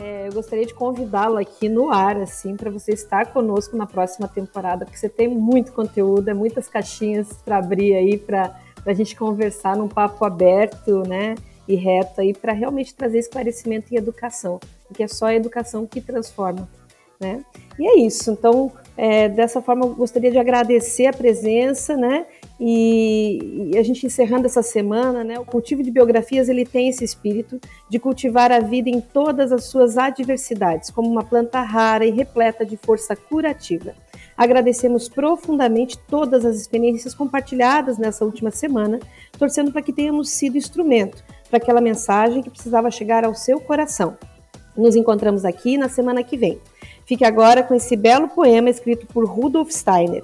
É, 0.01 0.27
eu 0.27 0.33
gostaria 0.33 0.65
de 0.65 0.73
convidá-lo 0.73 1.37
aqui 1.37 1.67
no 1.67 1.91
ar, 1.91 2.15
assim, 2.17 2.55
para 2.55 2.71
você 2.71 2.93
estar 2.93 3.33
conosco 3.33 3.75
na 3.75 3.85
próxima 3.85 4.29
temporada, 4.29 4.85
porque 4.85 4.97
você 4.97 5.09
tem 5.09 5.27
muito 5.27 5.73
conteúdo, 5.73 6.29
é 6.29 6.33
muitas 6.33 6.69
caixinhas 6.69 7.33
para 7.43 7.57
abrir 7.57 7.93
aí, 7.93 8.17
para 8.17 8.55
a 8.85 8.93
gente 8.93 9.13
conversar 9.15 9.75
num 9.75 9.89
papo 9.89 10.23
aberto, 10.23 11.03
né? 11.05 11.35
E 11.67 11.75
reto 11.75 12.21
aí, 12.21 12.33
para 12.33 12.53
realmente 12.53 12.95
trazer 12.95 13.19
esclarecimento 13.19 13.93
e 13.93 13.97
educação, 13.97 14.57
porque 14.87 15.03
é 15.03 15.07
só 15.07 15.25
a 15.25 15.35
educação 15.35 15.85
que 15.85 15.99
transforma. 15.99 16.67
Né? 17.19 17.43
E 17.77 17.85
é 17.85 17.99
isso. 17.99 18.31
Então, 18.31 18.71
é, 18.95 19.27
dessa 19.27 19.61
forma, 19.61 19.85
eu 19.85 19.93
gostaria 19.93 20.31
de 20.31 20.37
agradecer 20.37 21.07
a 21.07 21.13
presença, 21.13 21.97
né? 21.97 22.25
E, 22.59 23.71
e, 23.71 23.77
a 23.77 23.83
gente 23.83 24.05
encerrando 24.05 24.45
essa 24.45 24.61
semana, 24.61 25.23
né? 25.23 25.39
O 25.39 25.45
cultivo 25.45 25.81
de 25.81 25.89
biografias 25.89 26.49
ele 26.49 26.65
tem 26.65 26.89
esse 26.89 27.05
espírito 27.05 27.57
de 27.89 27.97
cultivar 27.97 28.51
a 28.51 28.59
vida 28.59 28.89
em 28.89 28.99
todas 28.99 29.53
as 29.53 29.65
suas 29.65 29.97
adversidades, 29.97 30.89
como 30.89 31.09
uma 31.09 31.23
planta 31.23 31.61
rara 31.61 32.05
e 32.05 32.11
repleta 32.11 32.65
de 32.65 32.75
força 32.75 33.15
curativa. 33.15 33.93
Agradecemos 34.35 35.07
profundamente 35.07 35.97
todas 35.97 36.45
as 36.45 36.57
experiências 36.57 37.13
compartilhadas 37.13 37.97
nessa 37.97 38.25
última 38.25 38.51
semana, 38.51 38.99
torcendo 39.37 39.71
para 39.71 39.81
que 39.81 39.93
tenhamos 39.93 40.29
sido 40.29 40.57
instrumento 40.57 41.23
para 41.49 41.57
aquela 41.57 41.79
mensagem 41.79 42.43
que 42.43 42.49
precisava 42.49 42.91
chegar 42.91 43.23
ao 43.23 43.33
seu 43.33 43.61
coração. 43.61 44.17
Nos 44.75 44.95
encontramos 44.95 45.45
aqui 45.45 45.77
na 45.77 45.87
semana 45.87 46.23
que 46.23 46.37
vem. 46.37 46.59
Fique 47.05 47.23
agora 47.23 47.63
com 47.63 47.73
esse 47.73 47.95
belo 47.95 48.27
poema 48.27 48.69
escrito 48.69 49.07
por 49.07 49.25
Rudolf 49.25 49.71
Steiner. 49.71 50.23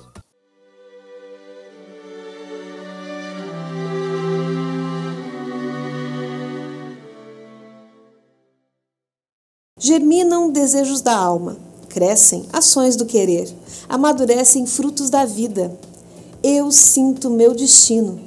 Germinam 9.77 10.49
desejos 10.51 11.01
da 11.01 11.13
alma, 11.13 11.57
crescem 11.89 12.45
ações 12.53 12.95
do 12.95 13.05
querer, 13.05 13.53
amadurecem 13.89 14.65
frutos 14.65 15.09
da 15.09 15.25
vida. 15.25 15.77
Eu 16.41 16.71
sinto 16.71 17.29
meu 17.29 17.53
destino, 17.53 18.17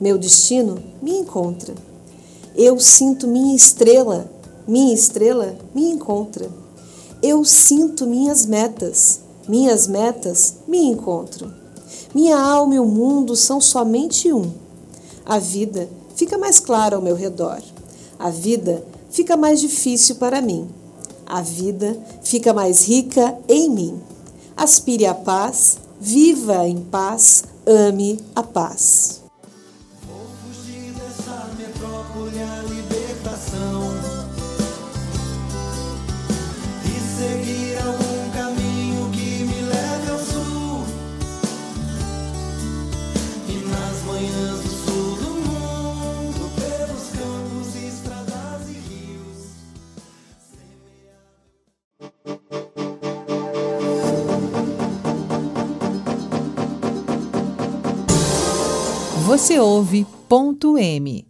meu 0.00 0.16
destino 0.16 0.80
me 1.02 1.10
encontra. 1.18 1.74
Eu 2.54 2.78
sinto 2.78 3.26
minha 3.26 3.52
estrela, 3.52 4.30
minha 4.64 4.94
estrela 4.94 5.58
me 5.74 5.90
encontra. 5.90 6.48
Eu 7.20 7.44
sinto 7.44 8.06
minhas 8.06 8.46
metas, 8.46 9.22
minhas 9.48 9.88
metas 9.88 10.58
me 10.68 10.84
encontram. 10.84 11.52
Minha 12.14 12.38
alma 12.38 12.76
e 12.76 12.78
o 12.78 12.86
mundo 12.86 13.34
são 13.34 13.60
somente 13.60 14.32
um. 14.32 14.52
A 15.26 15.40
vida 15.40 15.88
fica 16.14 16.38
mais 16.38 16.60
clara 16.60 16.94
ao 16.94 17.02
meu 17.02 17.16
redor. 17.16 17.60
A 18.20 18.30
vida 18.30 18.84
fica 19.10 19.36
mais 19.36 19.60
difícil 19.60 20.14
para 20.14 20.40
mim. 20.40 20.70
A 21.32 21.40
vida 21.40 21.98
fica 22.22 22.52
mais 22.52 22.86
rica 22.86 23.38
em 23.48 23.70
mim. 23.70 23.98
Aspire 24.54 25.06
a 25.06 25.14
paz, 25.14 25.78
viva 25.98 26.68
em 26.68 26.82
paz, 26.82 27.44
ame 27.66 28.20
a 28.36 28.42
paz. 28.42 29.21
Você 59.32 59.58
ouve 59.58 60.06
ponto 60.28 60.76
M. 60.76 61.24